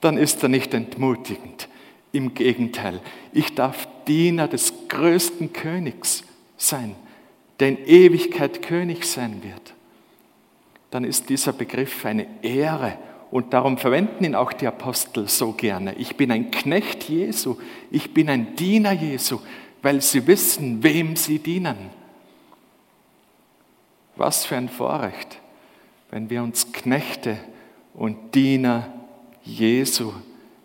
dann 0.00 0.16
ist 0.18 0.42
er 0.42 0.48
nicht 0.48 0.74
entmutigend. 0.74 1.68
Im 2.12 2.34
Gegenteil, 2.34 3.00
ich 3.32 3.54
darf 3.54 3.86
Diener 4.08 4.48
des 4.48 4.72
größten 4.88 5.52
Königs 5.52 6.24
sein, 6.56 6.96
der 7.60 7.68
in 7.68 7.86
Ewigkeit 7.86 8.62
König 8.62 9.04
sein 9.04 9.42
wird 9.44 9.74
dann 10.90 11.04
ist 11.04 11.28
dieser 11.28 11.52
Begriff 11.52 12.04
eine 12.04 12.26
Ehre. 12.42 12.98
Und 13.30 13.52
darum 13.52 13.78
verwenden 13.78 14.24
ihn 14.24 14.34
auch 14.34 14.52
die 14.52 14.66
Apostel 14.66 15.28
so 15.28 15.52
gerne. 15.52 15.94
Ich 15.94 16.16
bin 16.16 16.32
ein 16.32 16.50
Knecht 16.50 17.08
Jesu, 17.08 17.56
ich 17.90 18.12
bin 18.12 18.28
ein 18.28 18.56
Diener 18.56 18.92
Jesu, 18.92 19.38
weil 19.82 20.02
sie 20.02 20.26
wissen, 20.26 20.82
wem 20.82 21.14
sie 21.14 21.38
dienen. 21.38 21.76
Was 24.16 24.44
für 24.44 24.56
ein 24.56 24.68
Vorrecht, 24.68 25.38
wenn 26.10 26.28
wir 26.28 26.42
uns 26.42 26.72
Knechte 26.72 27.38
und 27.94 28.34
Diener 28.34 28.92
Jesu 29.44 30.12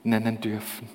nennen 0.03 0.41
dürfen. 0.41 0.89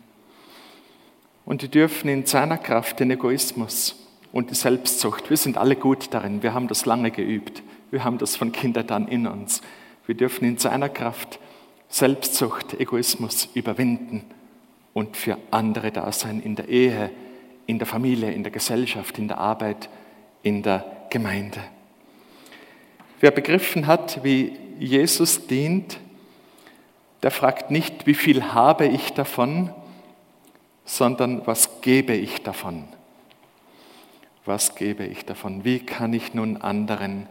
Und 1.44 1.62
wir 1.62 1.68
dürfen 1.68 2.08
in 2.08 2.26
seiner 2.26 2.58
Kraft 2.58 3.00
den 3.00 3.10
Egoismus 3.12 3.96
und 4.32 4.50
die 4.50 4.54
Selbstsucht, 4.54 5.30
wir 5.30 5.36
sind 5.36 5.56
alle 5.56 5.76
gut 5.76 6.12
darin, 6.12 6.42
wir 6.42 6.52
haben 6.52 6.68
das 6.68 6.84
lange 6.84 7.10
geübt, 7.10 7.62
wir 7.90 8.04
haben 8.04 8.18
das 8.18 8.36
von 8.36 8.52
Kindheit 8.52 8.90
an 8.92 9.08
in 9.08 9.26
uns. 9.26 9.62
Wir 10.06 10.14
dürfen 10.14 10.44
in 10.44 10.58
seiner 10.58 10.88
Kraft 10.88 11.38
Selbstsucht, 11.88 12.78
Egoismus 12.78 13.48
überwinden 13.54 14.24
und 14.94 15.16
für 15.16 15.38
andere 15.50 15.90
da 15.90 16.10
sein 16.12 16.40
in 16.40 16.54
der 16.54 16.68
Ehe, 16.68 17.10
in 17.66 17.78
der 17.78 17.86
Familie, 17.86 18.32
in 18.32 18.42
der 18.42 18.52
Gesellschaft, 18.52 19.18
in 19.18 19.28
der 19.28 19.38
Arbeit, 19.38 19.88
in 20.42 20.62
der 20.62 21.06
Gemeinde. 21.10 21.60
Wer 23.20 23.32
begriffen 23.32 23.86
hat, 23.86 24.22
wie 24.24 24.56
Jesus 24.78 25.46
dient, 25.46 25.98
der 27.22 27.30
fragt 27.30 27.70
nicht, 27.70 28.06
wie 28.06 28.14
viel 28.14 28.52
habe 28.52 28.86
ich 28.86 29.12
davon, 29.12 29.74
sondern 30.84 31.46
was 31.46 31.82
gebe 31.82 32.14
ich 32.14 32.42
davon? 32.42 32.84
Was 34.46 34.74
gebe 34.74 35.04
ich 35.04 35.26
davon? 35.26 35.64
Wie 35.64 35.80
kann 35.80 36.14
ich 36.14 36.34
nun 36.34 36.56
anderen 36.56 37.28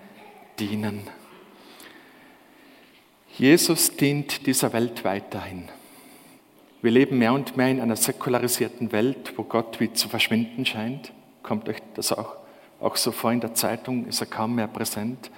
dienen? 0.60 1.02
Jesus 3.38 3.96
dient 3.96 4.46
dieser 4.46 4.74
Welt 4.74 5.06
weiterhin. 5.06 5.70
Wir 6.82 6.92
leben 6.92 7.18
mehr 7.18 7.34
und 7.34 7.58
mehr 7.58 7.70
in 7.70 7.82
einer 7.82 7.96
säkularisierten 7.96 8.92
Welt, 8.92 9.34
wo 9.38 9.44
Gott 9.44 9.80
wie 9.80 9.92
zu 9.94 10.10
verschwinden 10.10 10.66
scheint. 10.66 11.12
Kommt 11.44 11.68
euch 11.70 11.78
das 11.94 12.12
auch, 12.12 12.36
auch 12.80 12.96
so 12.96 13.12
vor 13.12 13.32
in 13.32 13.42
der 13.42 13.54
Zeitung, 13.54 14.06
ist 14.08 14.22
er 14.22 14.28
kaum 14.28 14.56
mehr 14.56 14.68
präsent. 14.68 15.32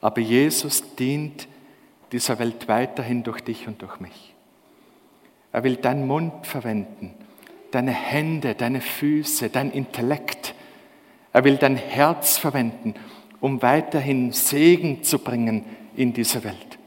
Aber 0.00 0.20
Jesus 0.20 0.94
dient 0.96 1.48
dieser 2.12 2.38
Welt 2.38 2.68
weiterhin 2.68 3.22
durch 3.22 3.40
dich 3.40 3.66
und 3.66 3.80
durch 3.80 4.00
mich. 4.00 4.34
Er 5.52 5.64
will 5.64 5.76
deinen 5.76 6.06
Mund 6.06 6.46
verwenden, 6.46 7.14
deine 7.70 7.92
Hände, 7.92 8.54
deine 8.54 8.80
Füße, 8.80 9.50
dein 9.50 9.70
Intellekt. 9.70 10.54
Er 11.32 11.44
will 11.44 11.56
dein 11.56 11.76
Herz 11.76 12.38
verwenden, 12.38 12.94
um 13.42 13.60
weiterhin 13.60 14.32
Segen 14.32 15.02
zu 15.02 15.18
bringen 15.18 15.64
in 15.94 16.14
diese 16.14 16.42
Welt. 16.44 16.78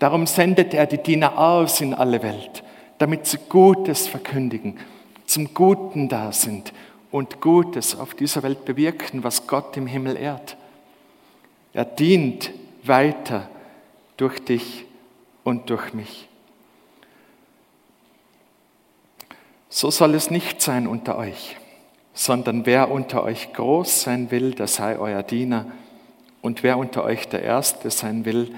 Darum 0.00 0.26
sendet 0.26 0.74
er 0.74 0.86
die 0.86 0.98
Diener 0.98 1.38
aus 1.38 1.80
in 1.80 1.94
alle 1.94 2.22
Welt 2.24 2.64
damit 2.98 3.26
sie 3.26 3.38
Gutes 3.48 4.08
verkündigen, 4.08 4.78
zum 5.24 5.54
Guten 5.54 6.08
da 6.08 6.32
sind 6.32 6.72
und 7.10 7.40
Gutes 7.40 7.98
auf 7.98 8.14
dieser 8.14 8.42
Welt 8.42 8.64
bewirken, 8.64 9.24
was 9.24 9.46
Gott 9.46 9.76
im 9.76 9.86
Himmel 9.86 10.16
ehrt. 10.16 10.56
Er 11.72 11.84
dient 11.84 12.50
weiter 12.82 13.48
durch 14.16 14.40
dich 14.40 14.84
und 15.44 15.70
durch 15.70 15.94
mich. 15.94 16.28
So 19.68 19.90
soll 19.90 20.14
es 20.14 20.30
nicht 20.30 20.60
sein 20.60 20.86
unter 20.86 21.16
euch, 21.18 21.56
sondern 22.14 22.66
wer 22.66 22.90
unter 22.90 23.22
euch 23.22 23.52
groß 23.52 24.02
sein 24.02 24.30
will, 24.30 24.52
der 24.52 24.66
sei 24.66 24.98
euer 24.98 25.22
Diener, 25.22 25.66
und 26.42 26.62
wer 26.62 26.78
unter 26.78 27.04
euch 27.04 27.28
der 27.28 27.42
Erste 27.42 27.90
sein 27.90 28.24
will, 28.24 28.54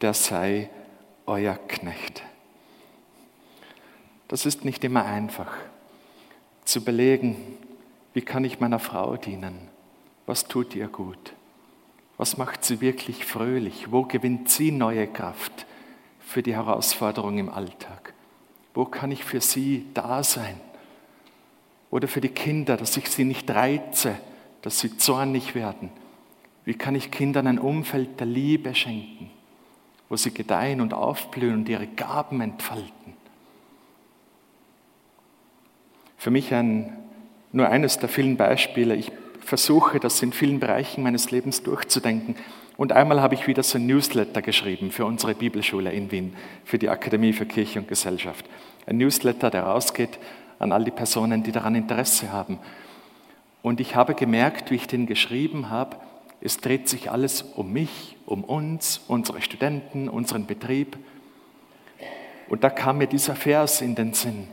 der 0.00 0.14
sei 0.14 0.70
euer 1.26 1.54
Knecht. 1.68 2.22
Das 4.28 4.46
ist 4.46 4.64
nicht 4.64 4.82
immer 4.84 5.04
einfach 5.04 5.54
zu 6.64 6.84
belegen, 6.84 7.36
wie 8.14 8.22
kann 8.22 8.44
ich 8.44 8.60
meiner 8.60 8.78
Frau 8.78 9.16
dienen? 9.16 9.68
Was 10.26 10.46
tut 10.46 10.74
ihr 10.74 10.88
gut? 10.88 11.34
Was 12.16 12.36
macht 12.36 12.64
sie 12.64 12.80
wirklich 12.80 13.24
fröhlich? 13.24 13.90
Wo 13.90 14.04
gewinnt 14.04 14.48
sie 14.48 14.70
neue 14.70 15.06
Kraft 15.06 15.66
für 16.20 16.42
die 16.42 16.54
Herausforderung 16.54 17.38
im 17.38 17.48
Alltag? 17.48 18.14
Wo 18.74 18.84
kann 18.84 19.10
ich 19.10 19.24
für 19.24 19.40
sie 19.40 19.86
da 19.92 20.22
sein? 20.22 20.60
Oder 21.90 22.08
für 22.08 22.20
die 22.20 22.28
Kinder, 22.28 22.76
dass 22.76 22.96
ich 22.96 23.08
sie 23.10 23.24
nicht 23.24 23.50
reize, 23.50 24.16
dass 24.62 24.80
sie 24.80 24.96
zornig 24.96 25.54
werden? 25.54 25.90
Wie 26.64 26.74
kann 26.74 26.94
ich 26.94 27.10
Kindern 27.10 27.46
ein 27.46 27.58
Umfeld 27.58 28.20
der 28.20 28.26
Liebe 28.26 28.74
schenken, 28.74 29.30
wo 30.08 30.16
sie 30.16 30.32
gedeihen 30.32 30.80
und 30.80 30.94
aufblühen 30.94 31.54
und 31.54 31.68
ihre 31.68 31.86
Gaben 31.86 32.40
entfalten? 32.40 33.02
für 36.22 36.30
mich 36.30 36.54
ein, 36.54 36.96
nur 37.50 37.68
eines 37.68 37.98
der 37.98 38.08
vielen 38.08 38.36
Beispiele. 38.36 38.94
Ich 38.94 39.10
versuche, 39.40 39.98
das 39.98 40.22
in 40.22 40.32
vielen 40.32 40.60
Bereichen 40.60 41.02
meines 41.02 41.32
Lebens 41.32 41.64
durchzudenken. 41.64 42.36
Und 42.76 42.92
einmal 42.92 43.20
habe 43.20 43.34
ich 43.34 43.48
wieder 43.48 43.64
so 43.64 43.76
ein 43.76 43.86
Newsletter 43.86 44.40
geschrieben 44.40 44.92
für 44.92 45.04
unsere 45.04 45.34
Bibelschule 45.34 45.90
in 45.90 46.12
Wien, 46.12 46.36
für 46.64 46.78
die 46.78 46.90
Akademie 46.90 47.32
für 47.32 47.44
Kirche 47.44 47.80
und 47.80 47.88
Gesellschaft. 47.88 48.44
Ein 48.86 48.98
Newsletter, 48.98 49.50
der 49.50 49.64
rausgeht 49.64 50.20
an 50.60 50.70
all 50.70 50.84
die 50.84 50.92
Personen, 50.92 51.42
die 51.42 51.50
daran 51.50 51.74
Interesse 51.74 52.30
haben. 52.30 52.60
Und 53.60 53.80
ich 53.80 53.96
habe 53.96 54.14
gemerkt, 54.14 54.70
wie 54.70 54.76
ich 54.76 54.86
den 54.86 55.06
geschrieben 55.06 55.70
habe, 55.70 55.96
es 56.44 56.58
dreht 56.58 56.88
sich 56.88 57.10
alles 57.10 57.42
um 57.42 57.72
mich, 57.72 58.16
um 58.26 58.42
uns, 58.42 59.00
unsere 59.06 59.40
Studenten, 59.42 60.08
unseren 60.08 60.46
Betrieb. 60.46 60.98
Und 62.48 62.64
da 62.64 62.70
kam 62.70 62.98
mir 62.98 63.06
dieser 63.06 63.36
Vers 63.36 63.80
in 63.80 63.94
den 63.94 64.12
Sinn. 64.12 64.48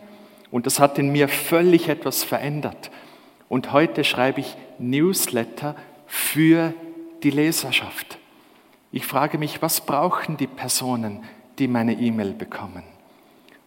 Und 0.52 0.66
das 0.66 0.80
hat 0.80 1.00
in 1.00 1.12
mir 1.12 1.28
völlig 1.28 1.90
etwas 1.90 2.24
verändert. 2.24 2.92
Und 3.50 3.74
heute 3.74 4.04
schreibe 4.04 4.40
ich 4.42 4.56
Newsletter 4.78 5.76
für 6.06 6.74
die 7.24 7.32
Leserschaft. 7.32 8.20
Ich 8.92 9.06
frage 9.06 9.38
mich, 9.38 9.62
was 9.62 9.82
brauchen 9.82 10.38
die 10.38 10.48
Personen, 10.48 11.24
die 11.58 11.68
meine 11.68 11.94
E-Mail 11.94 12.34
bekommen? 12.34 12.84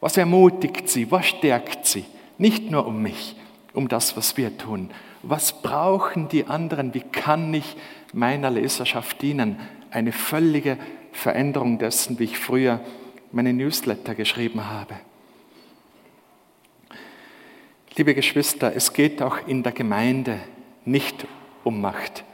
Was 0.00 0.16
ermutigt 0.16 0.88
sie? 0.88 1.10
Was 1.10 1.26
stärkt 1.26 1.86
sie? 1.86 2.04
Nicht 2.38 2.70
nur 2.70 2.86
um 2.86 3.02
mich, 3.02 3.36
um 3.74 3.88
das, 3.88 4.16
was 4.16 4.36
wir 4.36 4.56
tun. 4.58 4.90
Was 5.22 5.62
brauchen 5.62 6.28
die 6.28 6.46
anderen? 6.46 6.94
Wie 6.94 7.00
kann 7.00 7.52
ich 7.54 7.76
meiner 8.12 8.50
Leserschaft 8.50 9.22
dienen? 9.22 9.58
Eine 9.90 10.12
völlige 10.12 10.78
Veränderung 11.12 11.78
dessen, 11.78 12.18
wie 12.18 12.24
ich 12.24 12.38
früher 12.38 12.80
meine 13.30 13.52
Newsletter 13.52 14.14
geschrieben 14.14 14.68
habe. 14.68 14.94
Liebe 17.96 18.14
Geschwister, 18.14 18.74
es 18.74 18.92
geht 18.92 19.20
auch 19.20 19.46
in 19.46 19.62
der 19.62 19.72
Gemeinde 19.72 20.38
nicht 20.84 21.26
um 21.62 21.80
Macht 21.80 22.24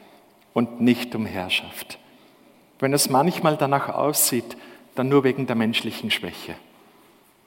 und 0.54 0.80
nicht 0.80 1.14
um 1.14 1.26
Herrschaft. 1.26 1.98
Wenn 2.78 2.92
es 2.92 3.10
manchmal 3.10 3.56
danach 3.56 3.88
aussieht, 3.88 4.56
dann 4.94 5.08
nur 5.08 5.24
wegen 5.24 5.46
der 5.46 5.56
menschlichen 5.56 6.10
Schwäche, 6.10 6.54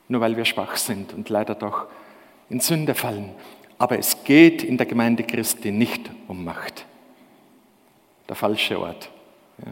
nur 0.08 0.22
weil 0.22 0.36
wir 0.38 0.46
schwach 0.46 0.76
sind 0.76 1.14
und 1.14 1.30
leider 1.30 1.56
doch 1.56 1.88
in 2.50 2.60
Sünde 2.60 2.96
fallen. 2.96 3.32
Aber 3.82 3.98
es 3.98 4.24
geht 4.24 4.64
in 4.64 4.78
der 4.78 4.86
Gemeinde 4.86 5.24
Christi 5.24 5.72
nicht 5.72 6.08
um 6.28 6.46
Macht. 6.46 6.86
Der 8.30 8.36
falsche 8.36 8.80
Ort. 8.80 9.10
Ja. 9.58 9.72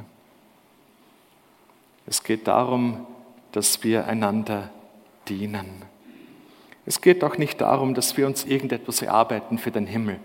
Es 2.07 2.23
geht 2.23 2.47
darum, 2.47 3.05
dass 3.51 3.83
wir 3.83 4.07
einander 4.07 4.71
dienen. 5.27 5.83
Es 6.87 7.01
geht 7.01 7.23
auch 7.23 7.37
nicht 7.37 7.61
darum, 7.61 7.93
dass 7.93 8.17
wir 8.17 8.25
uns 8.25 8.45
irgendetwas 8.45 9.03
erarbeiten 9.03 9.59
für 9.59 9.69
den 9.69 9.85
Himmel, 9.85 10.19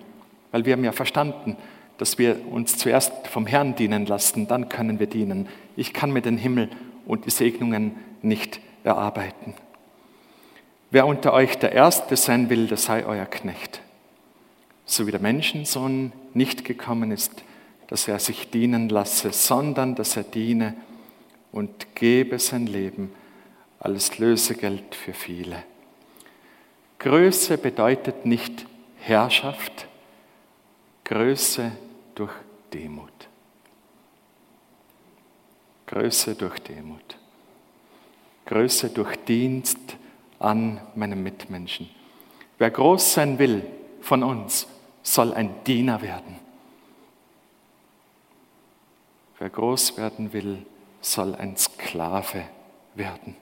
weil 0.50 0.64
wir 0.64 0.72
haben 0.72 0.84
ja 0.84 0.92
verstanden, 0.92 1.58
dass 1.98 2.16
wir 2.16 2.40
uns 2.50 2.78
zuerst 2.78 3.28
vom 3.28 3.46
Herrn 3.46 3.76
dienen 3.76 4.06
lassen, 4.06 4.48
dann 4.48 4.70
können 4.70 4.98
wir 4.98 5.08
dienen. 5.08 5.46
Ich 5.76 5.92
kann 5.92 6.10
mir 6.10 6.22
den 6.22 6.38
Himmel 6.38 6.70
und 7.04 7.26
die 7.26 7.30
Segnungen 7.30 7.96
nicht 8.22 8.60
erarbeiten. 8.82 9.52
Wer 10.94 11.08
unter 11.08 11.32
euch 11.32 11.58
der 11.58 11.72
Erste 11.72 12.16
sein 12.16 12.50
will, 12.50 12.68
der 12.68 12.76
sei 12.76 13.04
euer 13.04 13.26
Knecht. 13.26 13.80
So 14.86 15.08
wie 15.08 15.10
der 15.10 15.18
Menschensohn 15.18 16.12
nicht 16.34 16.64
gekommen 16.64 17.10
ist, 17.10 17.42
dass 17.88 18.06
er 18.06 18.20
sich 18.20 18.48
dienen 18.50 18.88
lasse, 18.88 19.32
sondern 19.32 19.96
dass 19.96 20.16
er 20.16 20.22
diene 20.22 20.76
und 21.50 21.96
gebe 21.96 22.38
sein 22.38 22.68
Leben 22.68 23.12
als 23.80 24.20
Lösegeld 24.20 24.94
für 24.94 25.14
viele. 25.14 25.64
Größe 27.00 27.58
bedeutet 27.58 28.24
nicht 28.24 28.64
Herrschaft, 29.00 29.88
Größe 31.02 31.72
durch 32.14 32.34
Demut. 32.72 33.10
Größe 35.88 36.36
durch 36.36 36.60
Demut. 36.60 37.18
Größe 38.46 38.90
durch 38.90 39.16
Dienst 39.24 39.96
an 40.44 40.80
meinem 40.94 41.22
Mitmenschen. 41.22 41.88
Wer 42.58 42.70
groß 42.70 43.14
sein 43.14 43.38
will 43.38 43.64
von 44.00 44.22
uns, 44.22 44.66
soll 45.02 45.32
ein 45.34 45.54
Diener 45.66 46.02
werden. 46.02 46.36
Wer 49.38 49.50
groß 49.50 49.96
werden 49.96 50.32
will, 50.32 50.64
soll 51.00 51.34
ein 51.34 51.56
Sklave 51.56 52.44
werden. 52.94 53.36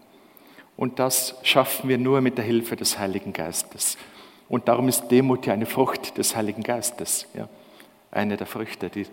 Und 0.76 0.98
das 0.98 1.34
schaffen 1.42 1.88
wir 1.88 1.98
nur 1.98 2.20
mit 2.20 2.38
der 2.38 2.44
Hilfe 2.44 2.76
des 2.76 2.98
Heiligen 2.98 3.32
Geistes. 3.32 3.98
Und 4.48 4.68
darum 4.68 4.88
ist 4.88 5.08
Demut 5.08 5.46
ja 5.46 5.52
eine 5.52 5.66
Frucht 5.66 6.16
des 6.18 6.34
Heiligen 6.34 6.62
Geistes. 6.62 7.26
Ja. 7.34 7.48
Eine 8.10 8.36
der 8.36 8.46
Früchte, 8.46 8.90
die 8.90 9.06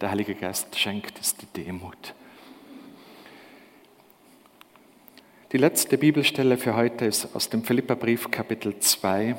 der 0.00 0.10
Heilige 0.10 0.34
Geist 0.34 0.76
schenkt, 0.78 1.18
ist 1.18 1.40
die 1.40 1.64
Demut. 1.64 2.14
Die 5.54 5.58
letzte 5.58 5.98
Bibelstelle 5.98 6.58
für 6.58 6.74
heute 6.74 7.04
ist 7.04 7.28
aus 7.36 7.48
dem 7.48 7.62
Philipperbrief 7.62 8.32
Kapitel 8.32 8.76
2. 8.80 9.36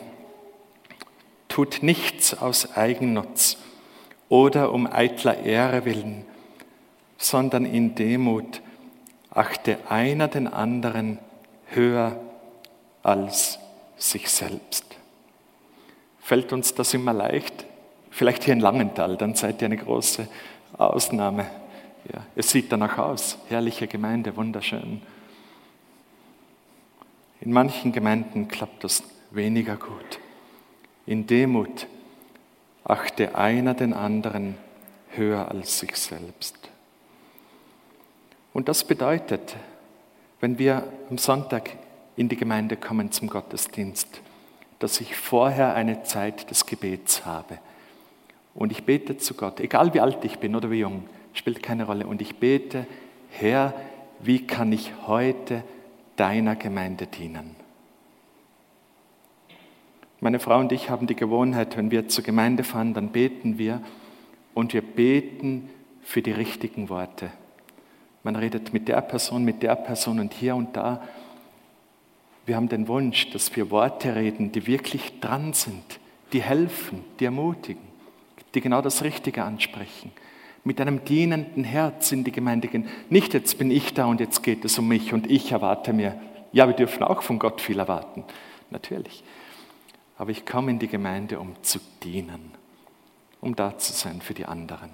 Tut 1.50 1.84
nichts 1.84 2.34
aus 2.34 2.78
Eigennutz 2.78 3.58
oder 4.30 4.72
um 4.72 4.88
eitler 4.88 5.44
Ehre 5.44 5.84
willen, 5.84 6.24
sondern 7.18 7.66
in 7.66 7.96
Demut 7.96 8.62
achte 9.30 9.78
einer 9.90 10.30
den 10.30 10.48
anderen 10.48 11.20
höher 11.72 12.18
als 13.04 13.60
sich 13.98 14.30
selbst. 14.30 14.86
Fällt 16.22 16.54
uns 16.54 16.74
das 16.76 16.94
immer 16.94 17.12
leicht? 17.12 17.66
Vielleicht 18.10 18.46
hier 18.46 18.54
in 18.54 18.62
Langenthal, 18.62 19.18
dann 19.18 19.36
seid 19.36 19.62
ihr 19.62 19.66
eine 19.66 19.76
große 19.76 20.30
Ausnahme. 20.78 21.46
Ja, 22.10 22.26
es 22.38 22.52
sieht 22.52 22.72
danach 22.72 23.00
aus. 23.00 23.38
Herrliche 23.50 23.88
Gemeinde, 23.88 24.38
wunderschön. 24.38 25.02
In 27.46 27.54
manchen 27.54 27.92
Gemeinden 27.92 28.48
klappt 28.48 28.84
das 28.84 29.04
weniger 29.30 29.76
gut. 29.78 30.20
In 31.06 31.28
Demut 31.28 31.86
achte 32.84 33.36
einer 33.36 33.76
den 33.76 33.94
anderen 33.94 34.58
höher 35.12 35.50
als 35.50 35.80
sich 35.80 35.96
selbst. 35.96 36.58
Und 38.52 38.68
das 38.68 38.84
bedeutet, 38.84 39.56
wenn 40.40 40.58
wir 40.58 40.88
am 41.12 41.20
Sonntag 41.20 41.70
in 42.16 42.30
die 42.30 42.36
Gemeinde 42.36 42.78
kommen 42.78 43.12
zum 43.12 43.30
Gottesdienst, 43.30 44.22
dass 44.80 45.00
ich 45.00 45.16
vorher 45.16 45.76
eine 45.76 46.02
Zeit 46.02 46.50
des 46.50 46.66
Gebets 46.66 47.28
habe. 47.28 47.60
Und 48.56 48.72
ich 48.72 48.86
bete 48.86 49.18
zu 49.18 49.36
Gott, 49.36 49.60
egal 49.60 49.94
wie 49.94 50.00
alt 50.00 50.26
ich 50.26 50.40
bin 50.40 50.56
oder 50.56 50.72
wie 50.72 50.80
jung, 50.80 51.08
spielt 51.34 51.62
keine 51.62 51.86
Rolle. 51.86 52.08
Und 52.08 52.22
ich 52.22 52.38
bete, 52.38 52.88
Herr, 53.30 53.74
wie 54.20 54.48
kann 54.48 54.72
ich 54.72 54.94
heute 55.06 55.64
deiner 56.16 56.56
Gemeinde 56.56 57.08
dienen? 57.08 57.56
Meine 60.22 60.40
Frau 60.40 60.60
und 60.60 60.72
ich 60.72 60.90
haben 60.90 61.08
die 61.08 61.16
Gewohnheit, 61.16 61.78
wenn 61.78 61.92
wir 61.92 62.08
zur 62.08 62.24
Gemeinde 62.24 62.64
fahren, 62.64 62.94
dann 62.94 63.10
beten 63.10 63.58
wir 63.58 63.82
und 64.54 64.74
wir 64.74 64.82
beten 64.82 65.70
für 66.02 66.22
die 66.22 66.32
richtigen 66.32 66.90
Worte. 66.90 67.32
Man 68.24 68.36
redet 68.36 68.74
mit 68.74 68.88
der 68.88 69.02
Person, 69.02 69.44
mit 69.44 69.62
der 69.62 69.76
Person 69.76 70.20
und 70.20 70.34
hier 70.34 70.56
und 70.56 70.76
da. 70.76 71.04
Wir 72.46 72.56
haben 72.56 72.70
den 72.70 72.88
Wunsch, 72.88 73.30
dass 73.30 73.56
wir 73.56 73.70
Worte 73.70 74.16
reden, 74.16 74.52
die 74.52 74.66
wirklich 74.66 75.20
dran 75.20 75.54
sind, 75.54 76.00
die 76.34 76.42
helfen, 76.42 77.04
die 77.20 77.26
ermutigen, 77.26 77.84
die 78.56 78.62
genau 78.62 78.82
das 78.82 79.04
Richtige 79.04 79.44
ansprechen. 79.44 80.12
Mit 80.66 80.82
einem 80.82 81.06
dienenden 81.06 81.64
Herz 81.64 82.12
in 82.12 82.26
die 82.26 82.34
Gemeinde 82.34 82.68
gehen. 82.68 82.90
Nicht 83.10 83.34
jetzt 83.34 83.58
bin 83.58 83.72
ich 83.72 83.94
da 83.94 84.06
und 84.06 84.20
jetzt 84.20 84.44
geht 84.44 84.66
es 84.66 84.78
um 84.78 84.90
mich 84.90 85.14
und 85.14 85.32
ich 85.32 85.54
erwarte 85.54 85.94
mir. 85.94 86.20
Ja, 86.52 86.68
wir 86.68 86.76
dürfen 86.76 87.04
auch 87.04 87.22
von 87.22 87.40
Gott 87.40 87.62
viel 87.62 87.80
erwarten, 87.80 88.26
natürlich. 88.72 89.24
Aber 90.18 90.32
ich 90.32 90.46
komme 90.46 90.72
in 90.72 90.80
die 90.80 90.88
Gemeinde, 90.88 91.40
um 91.40 91.56
zu 91.62 91.80
dienen, 92.04 92.52
um 93.42 93.56
da 93.56 93.78
zu 93.78 93.94
sein 93.94 94.22
für 94.22 94.34
die 94.34 94.46
anderen. 94.46 94.90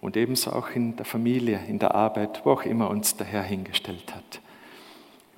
Und 0.00 0.16
ebenso 0.16 0.52
auch 0.52 0.70
in 0.70 0.96
der 0.96 1.04
Familie, 1.04 1.60
in 1.68 1.78
der 1.78 1.94
Arbeit, 1.94 2.42
wo 2.44 2.52
auch 2.52 2.62
immer 2.62 2.88
uns 2.88 3.16
der 3.16 3.26
Herr 3.26 3.42
hingestellt 3.42 4.14
hat. 4.14 4.40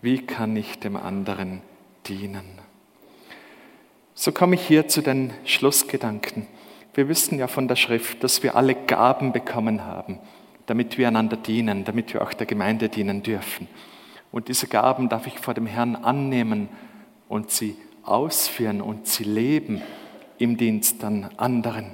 Wie 0.03 0.25
kann 0.25 0.57
ich 0.57 0.79
dem 0.79 0.97
anderen 0.97 1.63
dienen? 2.07 2.61
So 4.15 4.33
komme 4.33 4.57
ich 4.57 4.67
hier 4.67 4.89
zu 4.89 5.01
den 5.01 5.33
Schlussgedanken. 5.45 6.47
Wir 6.95 7.09
wissen 7.09 7.39
ja 7.39 7.47
von 7.47 7.69
der 7.69 7.77
Schrift, 7.77 8.23
dass 8.23 8.43
wir 8.43 8.55
alle 8.55 8.75
Gaben 8.75 9.33
bekommen 9.33 9.85
haben, 9.85 10.19
damit 10.67 10.99
wir 10.99 11.09
einander 11.09 11.37
dienen, 11.37 11.85
damit 11.85 12.13
wir 12.13 12.23
auch 12.23 12.35
der 12.35 12.47
Gemeinde 12.47 12.91
dienen 12.91 13.23
dürfen. 13.23 13.67
Und 14.31 14.49
diese 14.49 14.67
Gaben 14.67 15.09
darf 15.09 15.27
ich 15.27 15.39
vor 15.39 15.55
dem 15.55 15.67
Herrn 15.67 15.97
annehmen 15.97 16.69
und 17.29 17.51
sie 17.51 17.77
ausführen 18.03 18.83
und 18.83 19.07
sie 19.07 19.25
leben 19.25 19.81
im 20.39 20.57
Dienst 20.57 21.03
an 21.05 21.31
anderen. 21.37 21.93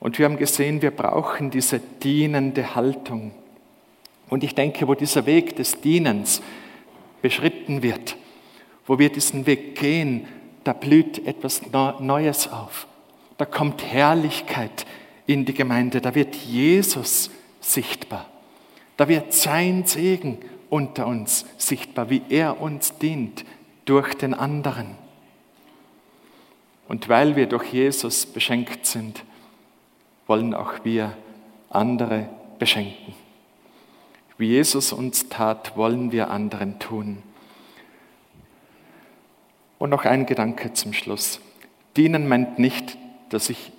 Und 0.00 0.18
wir 0.18 0.26
haben 0.26 0.36
gesehen, 0.36 0.80
wir 0.80 0.92
brauchen 0.92 1.50
diese 1.50 1.80
dienende 1.80 2.76
Haltung. 2.76 3.32
Und 4.28 4.44
ich 4.44 4.54
denke, 4.54 4.86
wo 4.86 4.94
dieser 4.94 5.26
Weg 5.26 5.56
des 5.56 5.80
Dienens 5.80 6.40
beschritten 7.20 7.82
wird, 7.82 8.16
wo 8.86 8.98
wir 8.98 9.10
diesen 9.10 9.46
Weg 9.46 9.74
gehen, 9.74 10.28
da 10.62 10.72
blüht 10.72 11.26
etwas 11.26 11.62
Neues 11.98 12.52
auf. 12.52 12.86
Da 13.38 13.46
kommt 13.46 13.84
Herrlichkeit 13.84 14.84
in 15.26 15.44
die 15.44 15.54
Gemeinde, 15.54 16.00
da 16.00 16.14
wird 16.14 16.34
Jesus 16.34 17.30
sichtbar. 17.60 18.26
Da 18.96 19.08
wird 19.08 19.32
sein 19.32 19.86
Segen 19.86 20.38
unter 20.68 21.06
uns 21.06 21.46
sichtbar, 21.56 22.10
wie 22.10 22.22
er 22.28 22.60
uns 22.60 22.98
dient, 22.98 23.44
durch 23.84 24.14
den 24.14 24.34
anderen. 24.34 24.96
Und 26.88 27.08
weil 27.08 27.36
wir 27.36 27.46
durch 27.46 27.72
Jesus 27.72 28.26
beschenkt 28.26 28.86
sind, 28.86 29.22
wollen 30.26 30.52
auch 30.52 30.84
wir 30.84 31.16
andere 31.70 32.28
beschenken. 32.58 33.14
Wie 34.36 34.48
Jesus 34.48 34.92
uns 34.92 35.28
tat, 35.28 35.76
wollen 35.76 36.12
wir 36.12 36.30
anderen 36.30 36.78
tun. 36.78 37.22
Und 39.78 39.90
noch 39.90 40.04
ein 40.04 40.26
Gedanke 40.26 40.72
zum 40.72 40.92
Schluss. 40.92 41.40
Dienen 41.96 42.28
meint 42.28 42.58
nicht, 42.58 42.96
dass 43.30 43.50
ich 43.50 43.72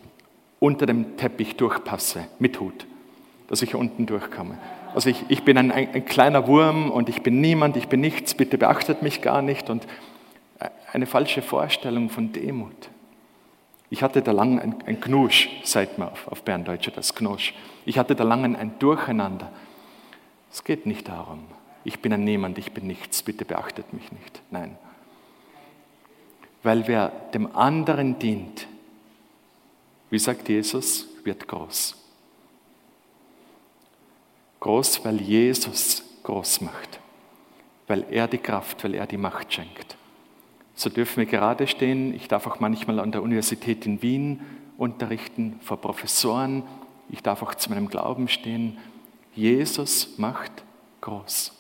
unter 0.59 0.85
dem 0.85 1.17
Teppich 1.17 1.55
durchpasse 1.55 2.27
mit 2.39 2.59
Hut, 2.59 2.85
dass 3.47 3.62
ich 3.62 3.75
unten 3.75 4.05
durchkomme. 4.05 4.57
Also 4.93 5.09
ich, 5.09 5.23
ich 5.29 5.43
bin 5.43 5.57
ein, 5.57 5.71
ein, 5.71 6.05
kleiner 6.05 6.47
Wurm 6.47 6.91
und 6.91 7.09
ich 7.09 7.21
bin 7.21 7.41
niemand, 7.41 7.77
ich 7.77 7.88
bin 7.88 8.01
nichts, 8.01 8.33
bitte 8.33 8.57
beachtet 8.57 9.01
mich 9.01 9.21
gar 9.21 9.41
nicht 9.41 9.69
und 9.69 9.88
eine 10.91 11.05
falsche 11.05 11.41
Vorstellung 11.41 12.09
von 12.09 12.31
Demut. 12.31 12.89
Ich 13.91 14.03
hatte 14.03 14.21
da 14.21 14.31
lange 14.31 14.62
ein, 14.62 14.75
ein 14.85 14.99
Knusch, 14.99 15.49
sagt 15.63 15.97
man 15.97 16.09
auf, 16.09 16.27
auf 16.27 16.43
Berndeutsch, 16.43 16.89
das 16.95 17.15
Knusch. 17.15 17.53
Ich 17.85 17.97
hatte 17.97 18.15
da 18.15 18.23
lange 18.23 18.57
ein 18.57 18.73
Durcheinander. 18.79 19.51
Es 20.51 20.63
geht 20.63 20.85
nicht 20.85 21.07
darum, 21.07 21.39
ich 21.83 21.99
bin 21.99 22.12
ein 22.12 22.23
Niemand, 22.23 22.57
ich 22.57 22.71
bin 22.71 22.88
nichts, 22.88 23.23
bitte 23.23 23.45
beachtet 23.45 23.93
mich 23.93 24.12
nicht. 24.12 24.41
Nein. 24.51 24.77
Weil 26.63 26.88
wer 26.88 27.09
dem 27.33 27.55
anderen 27.55 28.19
dient, 28.19 28.67
wie 30.09 30.19
sagt 30.19 30.49
Jesus, 30.49 31.07
wird 31.23 31.47
groß. 31.47 31.95
Groß, 34.59 35.05
weil 35.05 35.21
Jesus 35.21 36.03
groß 36.23 36.61
macht, 36.61 36.99
weil 37.87 38.05
er 38.09 38.27
die 38.27 38.37
Kraft, 38.37 38.83
weil 38.83 38.95
er 38.95 39.07
die 39.07 39.17
Macht 39.17 39.53
schenkt. 39.53 39.95
So 40.75 40.89
dürfen 40.89 41.17
wir 41.17 41.25
gerade 41.25 41.67
stehen. 41.67 42.13
Ich 42.13 42.27
darf 42.27 42.47
auch 42.47 42.59
manchmal 42.59 42.99
an 42.99 43.11
der 43.11 43.21
Universität 43.21 43.85
in 43.85 44.01
Wien 44.01 44.41
unterrichten, 44.77 45.59
vor 45.61 45.77
Professoren. 45.77 46.63
Ich 47.09 47.21
darf 47.21 47.41
auch 47.43 47.53
zu 47.55 47.69
meinem 47.69 47.89
Glauben 47.89 48.27
stehen. 48.27 48.77
Jesus 49.35 50.17
macht 50.17 50.63
groß. 51.01 51.53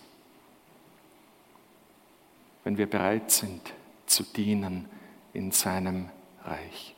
Wenn 2.63 2.77
wir 2.77 2.89
bereit 2.89 3.31
sind 3.31 3.61
zu 4.05 4.23
dienen 4.23 4.85
in 5.33 5.51
seinem 5.51 6.09
Reich. 6.43 6.95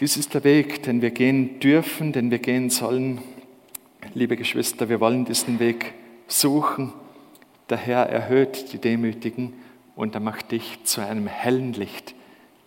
Dies 0.00 0.16
ist 0.16 0.32
der 0.32 0.44
Weg, 0.44 0.84
den 0.84 1.02
wir 1.02 1.10
gehen 1.10 1.58
dürfen, 1.58 2.12
den 2.12 2.30
wir 2.30 2.38
gehen 2.38 2.70
sollen. 2.70 3.20
Liebe 4.14 4.36
Geschwister, 4.36 4.88
wir 4.88 5.00
wollen 5.00 5.24
diesen 5.24 5.58
Weg 5.58 5.92
suchen. 6.28 6.92
Der 7.68 7.78
Herr 7.78 8.08
erhöht 8.08 8.72
die 8.72 8.78
Demütigen 8.78 9.54
und 9.96 10.14
er 10.14 10.20
macht 10.20 10.52
dich 10.52 10.84
zu 10.84 11.00
einem 11.00 11.26
hellen 11.26 11.72
Licht 11.72 12.14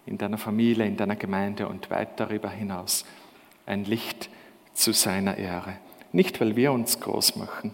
in 0.06 0.18
deiner 0.18 0.38
Familie, 0.38 0.86
in 0.86 0.98
deiner 0.98 1.16
Gemeinde 1.16 1.70
und 1.70 1.90
weit 1.90 2.20
darüber 2.20 2.50
hinaus. 2.50 3.06
Ein 3.66 3.86
Licht 3.86 4.30
zu 4.74 4.92
seiner 4.92 5.38
Ehre. 5.38 5.78
Nicht, 6.12 6.42
weil 6.42 6.58
wir 6.58 6.74
uns 6.74 7.00
groß 7.00 7.38
machen, 7.38 7.74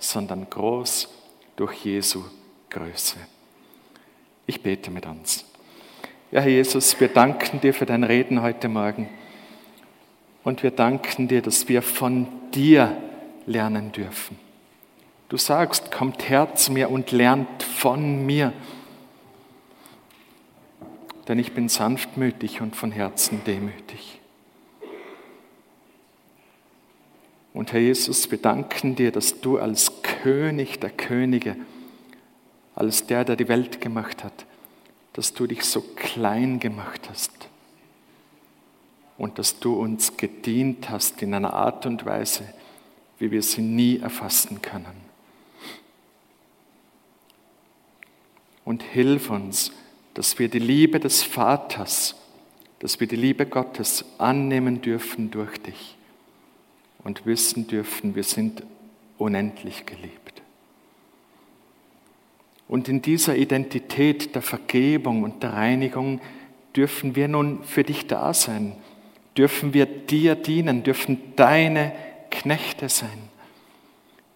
sondern 0.00 0.50
groß 0.50 1.08
durch 1.54 1.84
Jesu 1.84 2.24
Größe. 2.70 3.18
Ich 4.48 4.64
bete 4.64 4.90
mit 4.90 5.06
uns. 5.06 5.44
Ja, 6.32 6.40
Herr 6.40 6.50
Jesus, 6.50 6.98
wir 6.98 7.06
danken 7.06 7.60
dir 7.60 7.72
für 7.72 7.86
dein 7.86 8.02
Reden 8.02 8.42
heute 8.42 8.68
Morgen. 8.68 9.08
Und 10.42 10.64
wir 10.64 10.72
danken 10.72 11.28
dir, 11.28 11.40
dass 11.40 11.68
wir 11.68 11.82
von 11.82 12.26
dir 12.52 12.96
lernen 13.46 13.92
dürfen. 13.92 14.36
Du 15.28 15.36
sagst, 15.36 15.92
kommt 15.92 16.28
her 16.28 16.56
zu 16.56 16.72
mir 16.72 16.90
und 16.90 17.12
lernt 17.12 17.62
von 17.62 18.26
mir. 18.26 18.52
Denn 21.28 21.38
ich 21.38 21.52
bin 21.52 21.68
sanftmütig 21.68 22.60
und 22.60 22.74
von 22.74 22.90
Herzen 22.90 23.42
demütig. 23.46 24.20
Und 27.54 27.72
Herr 27.72 27.80
Jesus, 27.80 28.32
wir 28.32 28.38
danken 28.38 28.96
dir, 28.96 29.12
dass 29.12 29.40
du 29.40 29.58
als 29.58 30.02
König 30.02 30.80
der 30.80 30.90
Könige, 30.90 31.54
als 32.74 33.06
der, 33.06 33.24
der 33.24 33.36
die 33.36 33.48
Welt 33.48 33.80
gemacht 33.80 34.24
hat, 34.24 34.44
dass 35.16 35.32
du 35.32 35.46
dich 35.46 35.64
so 35.64 35.80
klein 35.80 36.60
gemacht 36.60 37.08
hast 37.08 37.48
und 39.16 39.38
dass 39.38 39.58
du 39.58 39.72
uns 39.72 40.18
gedient 40.18 40.90
hast 40.90 41.22
in 41.22 41.32
einer 41.32 41.54
Art 41.54 41.86
und 41.86 42.04
Weise, 42.04 42.44
wie 43.18 43.30
wir 43.30 43.42
sie 43.42 43.62
nie 43.62 43.98
erfassen 43.98 44.60
können. 44.60 45.06
Und 48.66 48.82
hilf 48.82 49.30
uns, 49.30 49.72
dass 50.12 50.38
wir 50.38 50.50
die 50.50 50.58
Liebe 50.58 51.00
des 51.00 51.22
Vaters, 51.22 52.14
dass 52.80 53.00
wir 53.00 53.06
die 53.06 53.16
Liebe 53.16 53.46
Gottes 53.46 54.04
annehmen 54.18 54.82
dürfen 54.82 55.30
durch 55.30 55.56
dich 55.62 55.96
und 57.04 57.24
wissen 57.24 57.68
dürfen, 57.68 58.16
wir 58.16 58.24
sind 58.24 58.64
unendlich 59.16 59.86
geliebt. 59.86 60.25
Und 62.68 62.88
in 62.88 63.02
dieser 63.02 63.36
Identität 63.36 64.34
der 64.34 64.42
Vergebung 64.42 65.22
und 65.22 65.42
der 65.42 65.52
Reinigung 65.52 66.20
dürfen 66.74 67.14
wir 67.14 67.28
nun 67.28 67.62
für 67.62 67.84
dich 67.84 68.06
da 68.06 68.34
sein, 68.34 68.76
dürfen 69.36 69.72
wir 69.72 69.86
dir 69.86 70.34
dienen, 70.34 70.82
dürfen 70.82 71.34
deine 71.36 71.92
Knechte 72.30 72.88
sein, 72.88 73.28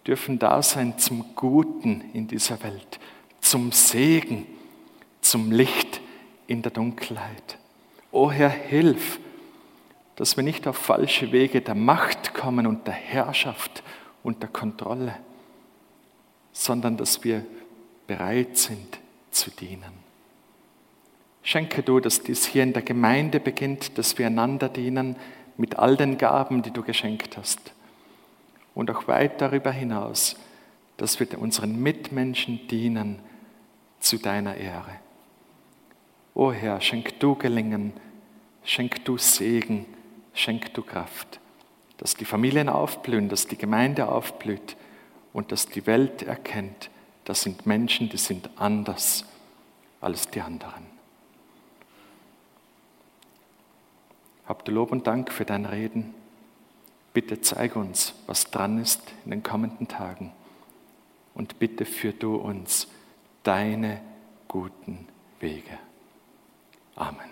dürfen 0.07 0.39
da 0.39 0.61
sein 0.61 0.97
zum 0.97 1.35
Guten 1.35 2.03
in 2.13 2.27
dieser 2.27 2.63
Welt, 2.63 2.99
zum 3.41 3.71
Segen, 3.71 4.45
zum 5.21 5.51
Licht 5.51 6.01
in 6.47 6.61
der 6.61 6.71
Dunkelheit. 6.71 7.57
O 8.11 8.31
Herr, 8.31 8.49
hilf, 8.49 9.19
dass 10.15 10.37
wir 10.37 10.43
nicht 10.43 10.67
auf 10.67 10.77
falsche 10.77 11.31
Wege 11.31 11.61
der 11.61 11.75
Macht 11.75 12.33
kommen 12.33 12.67
und 12.67 12.87
der 12.87 12.93
Herrschaft 12.93 13.83
und 14.23 14.41
der 14.41 14.49
Kontrolle, 14.49 15.15
sondern 16.51 16.97
dass 16.97 17.23
wir 17.23 17.45
bereit 18.11 18.57
sind 18.57 18.99
zu 19.31 19.49
dienen. 19.51 19.93
Schenke 21.43 21.81
du, 21.81 22.01
dass 22.01 22.21
dies 22.21 22.45
hier 22.45 22.63
in 22.63 22.73
der 22.73 22.81
Gemeinde 22.81 23.39
beginnt, 23.39 23.97
dass 23.97 24.17
wir 24.17 24.27
einander 24.27 24.67
dienen 24.67 25.15
mit 25.55 25.79
all 25.79 25.95
den 25.95 26.17
Gaben, 26.17 26.61
die 26.61 26.71
du 26.71 26.83
geschenkt 26.83 27.37
hast. 27.37 27.71
Und 28.75 28.91
auch 28.91 29.07
weit 29.07 29.39
darüber 29.39 29.71
hinaus, 29.71 30.35
dass 30.97 31.21
wir 31.21 31.39
unseren 31.39 31.81
Mitmenschen 31.81 32.67
dienen 32.67 33.19
zu 34.01 34.17
deiner 34.17 34.55
Ehre. 34.55 34.99
O 36.33 36.51
Herr, 36.51 36.81
schenk 36.81 37.17
du 37.21 37.35
Gelingen, 37.35 37.93
schenk 38.65 39.05
du 39.05 39.17
Segen, 39.17 39.85
schenk 40.33 40.73
du 40.73 40.81
Kraft, 40.81 41.39
dass 41.95 42.15
die 42.15 42.25
Familien 42.25 42.67
aufblühen, 42.67 43.29
dass 43.29 43.47
die 43.47 43.57
Gemeinde 43.57 44.09
aufblüht 44.09 44.75
und 45.31 45.53
dass 45.53 45.67
die 45.67 45.87
Welt 45.87 46.23
erkennt, 46.23 46.89
das 47.31 47.43
sind 47.43 47.65
Menschen, 47.65 48.09
die 48.09 48.17
sind 48.17 48.49
anders 48.57 49.23
als 50.01 50.27
die 50.27 50.41
anderen. 50.41 50.85
Habt 54.45 54.67
Lob 54.67 54.91
und 54.91 55.07
Dank 55.07 55.31
für 55.31 55.45
dein 55.45 55.65
Reden. 55.65 56.13
Bitte 57.13 57.39
zeig 57.39 57.77
uns, 57.77 58.13
was 58.27 58.51
dran 58.51 58.81
ist 58.81 59.01
in 59.23 59.31
den 59.31 59.43
kommenden 59.43 59.87
Tagen. 59.87 60.33
Und 61.33 61.57
bitte 61.57 61.85
führ 61.85 62.11
du 62.11 62.35
uns 62.35 62.89
deine 63.43 64.01
guten 64.49 65.07
Wege. 65.39 65.79
Amen. 66.97 67.30